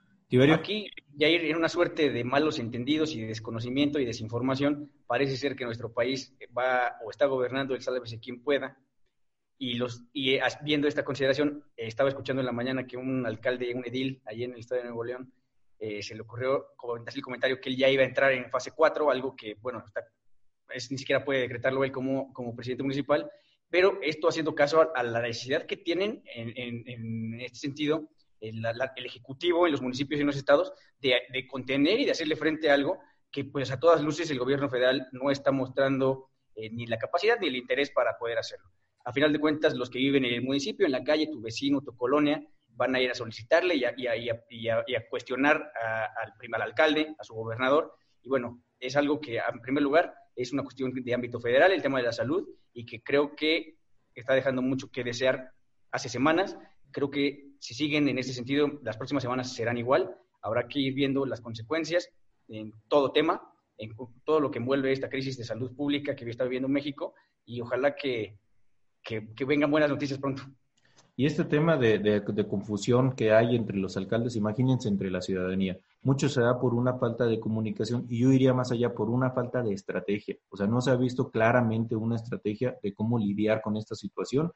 Aquí, 0.53 0.91
ya 1.15 1.29
ir 1.29 1.45
en 1.45 1.55
una 1.55 1.69
suerte 1.69 2.09
de 2.09 2.23
malos 2.25 2.59
entendidos 2.59 3.15
y 3.15 3.21
de 3.21 3.27
desconocimiento 3.27 3.97
y 3.97 4.05
desinformación, 4.05 4.91
parece 5.07 5.37
ser 5.37 5.55
que 5.55 5.63
nuestro 5.63 5.93
país 5.93 6.35
va 6.57 6.97
o 7.05 7.09
está 7.09 7.27
gobernando 7.27 7.73
el 7.73 7.81
sálvese 7.81 8.19
quien 8.19 8.43
pueda, 8.43 8.77
y, 9.59 9.73
los, 9.75 10.03
y 10.13 10.35
eh, 10.35 10.41
viendo 10.61 10.87
esta 10.87 11.03
consideración, 11.03 11.63
eh, 11.75 11.87
estaba 11.87 12.09
escuchando 12.09 12.41
en 12.41 12.45
la 12.45 12.51
mañana 12.51 12.85
que 12.85 12.97
un 12.97 13.25
alcalde, 13.25 13.73
un 13.73 13.85
edil, 13.85 14.21
allí 14.25 14.43
en 14.43 14.53
el 14.53 14.59
Estado 14.59 14.81
de 14.81 14.87
Nuevo 14.87 15.03
León, 15.03 15.33
eh, 15.79 16.01
se 16.01 16.15
le 16.15 16.21
ocurrió 16.21 16.67
hacer 17.05 17.17
el 17.17 17.23
comentario 17.23 17.59
que 17.59 17.69
él 17.69 17.77
ya 17.77 17.89
iba 17.89 18.03
a 18.03 18.07
entrar 18.07 18.31
en 18.31 18.49
fase 18.49 18.71
4, 18.71 19.09
algo 19.09 19.35
que, 19.35 19.55
bueno, 19.55 19.83
es, 20.69 20.91
ni 20.91 20.97
siquiera 20.97 21.23
puede 21.23 21.41
decretarlo 21.41 21.83
él 21.83 21.91
como, 21.91 22.33
como 22.33 22.55
presidente 22.55 22.83
municipal, 22.83 23.29
pero 23.69 23.99
esto 24.01 24.27
haciendo 24.27 24.55
caso 24.55 24.91
a, 24.95 25.03
la 25.03 25.21
necesidad 25.21 25.65
que 25.65 25.77
tienen 25.77 26.23
en, 26.25 26.53
en, 26.87 27.41
este 27.41 27.59
sentido 27.59 28.09
el, 28.39 28.63
Ejecutivo 29.03 29.65
en 29.65 29.73
los 29.73 29.81
municipios 29.81 30.19
y 30.19 30.21
en 30.21 30.27
los 30.27 30.37
estados 30.37 30.71
de, 30.99 31.21
de, 31.31 31.47
contener 31.47 31.99
y 31.99 32.05
de 32.05 32.11
hacerle 32.11 32.35
frente 32.35 32.69
a 32.69 32.75
algo 32.75 32.99
que, 33.31 33.43
pues, 33.43 33.71
a 33.71 33.79
todas 33.79 34.01
luces 34.01 34.29
el 34.31 34.39
gobierno 34.39 34.69
federal 34.69 35.07
no 35.11 35.31
está 35.31 35.51
mostrando 35.51 36.29
ni 36.71 36.87
la 36.87 36.97
capacidad 36.97 37.37
ni 37.39 37.47
el 37.47 37.55
interés 37.55 37.91
para 37.91 38.17
poder 38.17 38.39
hacerlo 38.39 38.71
a 39.07 39.13
final 39.13 39.31
de 39.31 39.39
cuentas, 39.39 39.73
los 39.73 39.89
que 39.89 39.99
viven 39.99 40.25
en 40.25 40.33
el 40.33 40.41
municipio, 40.41 40.85
en 40.85 40.91
la 40.91 41.01
calle, 41.01 41.29
tu 41.31 41.39
vecino, 41.39 41.79
tu 41.79 41.95
colonia, 41.95 42.45
van 42.75 42.93
a 42.93 42.99
ir 42.99 43.09
a 43.09 43.15
solicitarle 43.15 43.75
y 43.77 43.85
a, 43.85 45.09
cuestionar 45.09 45.71
al 46.21 46.33
primer 46.37 46.61
alcalde, 46.61 47.15
a 47.17 47.23
su 47.23 47.33
gobernador. 47.33 47.93
Y 48.21 48.27
bueno, 48.27 48.61
es 48.81 48.97
algo 48.97 49.21
que, 49.21 49.37
en 49.37 49.61
primer 49.61 49.81
lugar, 49.81 50.13
es 50.35 50.51
una 50.51 50.61
cuestión 50.61 50.91
de 50.93 51.13
ámbito 51.13 51.39
federal, 51.39 51.71
el 51.71 51.81
tema 51.81 51.99
de 51.99 52.03
la 52.03 52.11
salud, 52.11 52.49
y 52.73 52.85
que 52.85 53.01
creo 53.01 53.33
que 53.33 53.77
está 54.13 54.33
dejando 54.33 54.61
mucho 54.61 54.91
que 54.91 55.05
desear 55.05 55.53
hace 55.89 56.09
semanas. 56.09 56.57
Creo 56.91 57.09
que 57.09 57.51
si 57.59 57.75
siguen 57.75 58.09
en 58.09 58.19
ese 58.19 58.33
sentido, 58.33 58.77
las 58.83 58.97
próximas 58.97 59.23
semanas 59.23 59.55
serán 59.55 59.77
igual. 59.77 60.17
Habrá 60.41 60.67
que 60.67 60.79
ir 60.79 60.93
viendo 60.93 61.25
las 61.25 61.39
consecuencias 61.39 62.09
en 62.49 62.73
todo 62.89 63.13
tema, 63.13 63.41
en 63.77 63.95
todo 64.25 64.41
lo 64.41 64.51
que 64.51 64.59
envuelve 64.59 64.91
esta 64.91 65.07
crisis 65.07 65.37
de 65.37 65.45
salud 65.45 65.73
pública 65.77 66.13
que 66.13 66.29
está 66.29 66.43
viviendo 66.43 66.67
México, 66.67 67.13
y 67.45 67.61
ojalá 67.61 67.95
que 67.95 68.37
que, 69.07 69.45
vengan 69.45 69.71
buenas 69.71 69.89
noticias 69.89 70.19
pronto. 70.19 70.43
Y 71.15 71.25
este 71.25 71.45
tema 71.45 71.77
de, 71.77 72.23
confusión 72.47 73.13
que 73.13 73.31
hay 73.31 73.55
entre 73.55 73.77
los 73.77 73.97
alcaldes, 73.97 74.35
imagínense 74.35 74.87
entre 74.87 75.09
la 75.09 75.21
ciudadanía, 75.21 75.79
mucho 76.03 76.29
se 76.29 76.41
da 76.41 76.59
por 76.59 76.75
una 76.75 76.97
falta 76.99 77.25
de 77.25 77.39
comunicación 77.39 78.05
y 78.07 78.19
yo 78.19 78.31
iría 78.31 78.53
más 78.53 78.71
allá 78.71 78.93
por 78.93 79.09
una 79.09 79.31
falta 79.31 79.63
de 79.63 79.73
estrategia. 79.73 80.35
O 80.49 80.57
sea, 80.57 80.67
no 80.67 80.79
se 80.81 80.91
ha 80.91 80.95
visto 80.95 81.31
claramente 81.31 81.95
una 81.95 82.17
estrategia 82.17 82.77
de 82.83 82.93
cómo 82.93 83.17
lidiar 83.17 83.61
con 83.61 83.77
esta 83.77 83.95
situación 83.95 84.51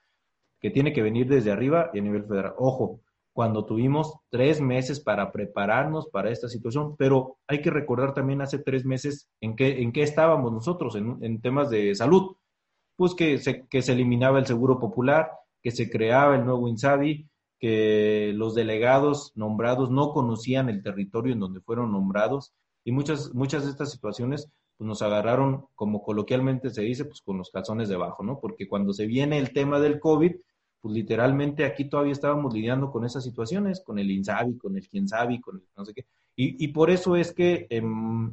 que 0.59 0.69
tiene 0.69 0.93
que 0.93 1.01
venir 1.01 1.27
desde 1.27 1.51
arriba 1.51 1.89
y 1.93 1.99
a 1.99 2.03
nivel 2.03 2.25
federal. 2.25 2.53
Ojo, 2.59 2.99
cuando 3.33 3.65
tuvimos 3.65 4.13
tres 4.29 4.61
meses 4.61 4.99
para 4.99 5.31
prepararnos 5.31 6.09
para 6.09 6.29
esta 6.29 6.47
situación, 6.47 6.95
pero 6.95 7.37
hay 7.47 7.61
que 7.61 7.71
recordar 7.71 8.13
también 8.13 8.41
hace 8.41 8.59
tres 8.59 8.85
meses 8.85 9.29
en 9.39 9.55
qué, 9.55 9.81
en 9.81 9.91
qué 9.91 10.03
estábamos 10.03 10.51
nosotros 10.51 10.95
en, 10.95 11.17
en 11.21 11.41
temas 11.41 11.71
de 11.71 11.95
salud 11.95 12.35
pues 13.01 13.15
que 13.15 13.39
se, 13.39 13.65
que 13.67 13.81
se 13.81 13.93
eliminaba 13.93 14.37
el 14.37 14.45
seguro 14.45 14.79
popular, 14.79 15.31
que 15.63 15.71
se 15.71 15.89
creaba 15.89 16.35
el 16.35 16.45
nuevo 16.45 16.67
INSABI, 16.67 17.27
que 17.59 18.31
los 18.35 18.53
delegados 18.53 19.31
nombrados 19.33 19.89
no 19.89 20.13
conocían 20.13 20.69
el 20.69 20.83
territorio 20.83 21.33
en 21.33 21.39
donde 21.39 21.61
fueron 21.61 21.91
nombrados 21.91 22.53
y 22.83 22.91
muchas, 22.91 23.33
muchas 23.33 23.63
de 23.63 23.71
estas 23.71 23.91
situaciones 23.91 24.51
pues 24.77 24.87
nos 24.87 25.01
agarraron, 25.01 25.65
como 25.73 26.03
coloquialmente 26.03 26.69
se 26.69 26.83
dice, 26.83 27.05
pues 27.05 27.23
con 27.23 27.39
los 27.39 27.49
calzones 27.49 27.89
debajo, 27.89 28.21
¿no? 28.21 28.39
Porque 28.39 28.67
cuando 28.67 28.93
se 28.93 29.07
viene 29.07 29.39
el 29.39 29.51
tema 29.51 29.79
del 29.79 29.99
COVID, 29.99 30.35
pues 30.79 30.93
literalmente 30.93 31.65
aquí 31.65 31.85
todavía 31.85 32.13
estábamos 32.13 32.53
lidiando 32.53 32.91
con 32.91 33.03
esas 33.03 33.23
situaciones, 33.23 33.81
con 33.83 33.97
el 33.97 34.11
INSABI, 34.11 34.59
con 34.59 34.77
el 34.77 34.87
quién 34.87 35.07
con 35.41 35.55
el 35.55 35.63
no 35.75 35.85
sé 35.85 35.95
qué. 35.95 36.05
Y, 36.35 36.63
y 36.63 36.67
por 36.67 36.91
eso 36.91 37.15
es 37.15 37.33
que 37.33 37.65
en, 37.71 38.31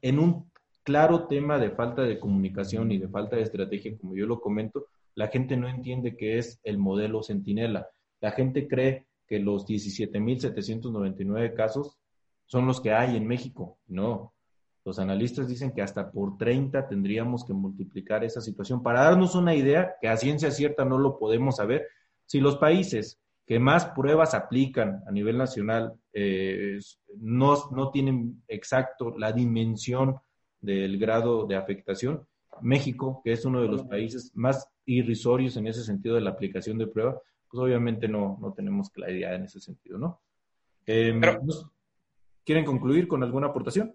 en 0.00 0.18
un 0.18 0.50
claro 0.82 1.26
tema 1.26 1.58
de 1.58 1.70
falta 1.70 2.02
de 2.02 2.18
comunicación 2.18 2.92
y 2.92 2.98
de 2.98 3.08
falta 3.08 3.36
de 3.36 3.42
estrategia, 3.42 3.96
como 3.98 4.14
yo 4.14 4.26
lo 4.26 4.40
comento, 4.40 4.86
la 5.14 5.28
gente 5.28 5.56
no 5.56 5.68
entiende 5.68 6.16
qué 6.16 6.38
es 6.38 6.60
el 6.62 6.78
modelo 6.78 7.22
Centinela. 7.22 7.88
La 8.20 8.32
gente 8.32 8.66
cree 8.68 9.06
que 9.26 9.38
los 9.38 9.66
17.799 9.66 11.54
casos 11.54 11.98
son 12.46 12.66
los 12.66 12.80
que 12.80 12.92
hay 12.92 13.16
en 13.16 13.26
México. 13.26 13.78
No, 13.86 14.34
los 14.84 14.98
analistas 14.98 15.48
dicen 15.48 15.72
que 15.72 15.82
hasta 15.82 16.10
por 16.10 16.36
30 16.36 16.88
tendríamos 16.88 17.44
que 17.44 17.52
multiplicar 17.52 18.24
esa 18.24 18.40
situación. 18.40 18.82
Para 18.82 19.04
darnos 19.04 19.34
una 19.34 19.54
idea, 19.54 19.94
que 20.00 20.08
a 20.08 20.16
ciencia 20.16 20.50
cierta 20.50 20.84
no 20.84 20.98
lo 20.98 21.18
podemos 21.18 21.56
saber, 21.56 21.86
si 22.26 22.40
los 22.40 22.56
países 22.56 23.20
que 23.46 23.58
más 23.58 23.86
pruebas 23.86 24.34
aplican 24.34 25.02
a 25.06 25.12
nivel 25.12 25.36
nacional 25.36 25.94
eh, 26.12 26.78
no, 27.18 27.70
no 27.70 27.90
tienen 27.90 28.42
exacto 28.48 29.16
la 29.18 29.32
dimensión 29.32 30.16
del 30.62 30.98
grado 30.98 31.46
de 31.46 31.56
afectación. 31.56 32.26
México, 32.62 33.20
que 33.24 33.32
es 33.32 33.44
uno 33.44 33.60
de 33.60 33.68
los 33.68 33.82
países 33.84 34.30
más 34.34 34.68
irrisorios 34.86 35.56
en 35.56 35.66
ese 35.66 35.82
sentido 35.84 36.14
de 36.14 36.20
la 36.20 36.30
aplicación 36.30 36.78
de 36.78 36.86
prueba, 36.86 37.20
pues 37.50 37.62
obviamente 37.62 38.08
no, 38.08 38.38
no 38.40 38.52
tenemos 38.52 38.88
claridad 38.90 39.34
en 39.34 39.44
ese 39.44 39.60
sentido, 39.60 39.98
¿no? 39.98 40.20
Em, 40.86 41.20
¿Quieren 42.44 42.64
concluir 42.64 43.06
con 43.06 43.22
alguna 43.22 43.48
aportación? 43.48 43.94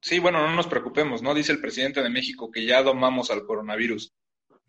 Sí, 0.00 0.18
bueno, 0.18 0.46
no 0.46 0.54
nos 0.54 0.66
preocupemos, 0.66 1.22
¿no? 1.22 1.34
Dice 1.34 1.52
el 1.52 1.60
presidente 1.60 2.02
de 2.02 2.10
México 2.10 2.50
que 2.50 2.64
ya 2.64 2.82
domamos 2.82 3.30
al 3.30 3.44
coronavirus. 3.44 4.12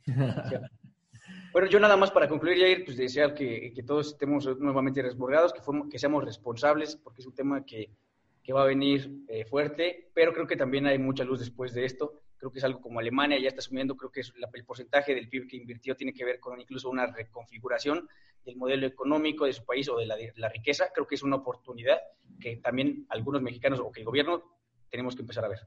bueno, 1.53 1.67
yo 1.69 1.79
nada 1.79 1.97
más 1.97 2.12
para 2.12 2.27
concluir, 2.27 2.60
Jair, 2.60 2.86
pues 2.86 2.97
desear 2.97 3.34
que, 3.34 3.71
que 3.73 3.84
todos 3.84 4.08
estemos 4.08 4.45
nuevamente 4.60 5.01
resborgados, 5.01 5.53
que, 5.53 5.62
que 5.89 5.99
seamos 5.99 6.23
responsables, 6.23 6.97
porque 6.97 7.21
es 7.21 7.27
un 7.27 7.34
tema 7.34 7.65
que 7.65 7.89
que 8.43 8.53
va 8.53 8.63
a 8.63 8.65
venir 8.65 9.23
eh, 9.29 9.45
fuerte, 9.45 10.12
pero 10.13 10.34
creo 10.34 10.45
que 10.45 10.58
también 10.58 10.86
hay 10.86 10.99
mucha 10.99 11.23
luz 11.23 11.39
después 11.39 11.73
de 11.73 11.86
esto. 11.86 12.21
Creo 12.38 12.51
que 12.51 12.60
es 12.60 12.65
algo 12.65 12.82
como 12.82 12.99
Alemania 12.99 13.39
ya 13.39 13.47
está 13.47 13.60
asumiendo, 13.60 13.95
creo 13.95 14.12
que 14.12 14.19
es 14.19 14.34
el 14.36 14.65
porcentaje 14.65 15.15
del 15.15 15.29
PIB 15.29 15.47
que 15.47 15.58
invirtió 15.58 15.95
tiene 15.95 16.13
que 16.13 16.25
ver 16.25 16.39
con 16.41 16.60
incluso 16.60 16.89
una 16.89 17.06
reconfiguración 17.08 18.10
del 18.43 18.58
modelo 18.58 18.86
económico 18.86 19.45
de 19.45 19.53
su 19.53 19.63
país 19.63 19.88
o 19.88 19.97
de 19.97 20.06
la, 20.06 20.17
la 20.36 20.49
riqueza. 20.49 20.89
Creo 20.93 21.08
que 21.08 21.15
es 21.15 21.23
una 21.23 21.38
oportunidad 21.38 21.99
que 22.41 22.58
también 22.58 23.06
algunos 23.10 23.41
mexicanos 23.41 23.79
o 23.79 23.91
que 23.91 24.01
el 24.01 24.06
gobierno 24.06 24.43
tenemos 24.89 25.15
que 25.15 25.21
empezar 25.21 25.45
a 25.45 25.47
ver. 25.47 25.60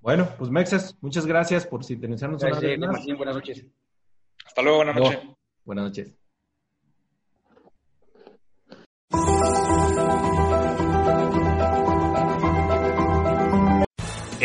Bueno, 0.00 0.28
pues 0.38 0.50
Mexas, 0.50 0.96
muchas 1.00 1.26
gracias 1.26 1.66
por 1.66 1.84
sintonizarnos. 1.84 2.42
Gracias, 2.42 2.78
Martín, 2.78 3.16
buenas 3.16 3.34
noches. 3.34 3.66
Hasta 4.46 4.62
luego, 4.62 4.78
buenas 4.78 4.96
noches. 4.96 5.20
Buenas 5.64 5.84
noches. 5.84 6.25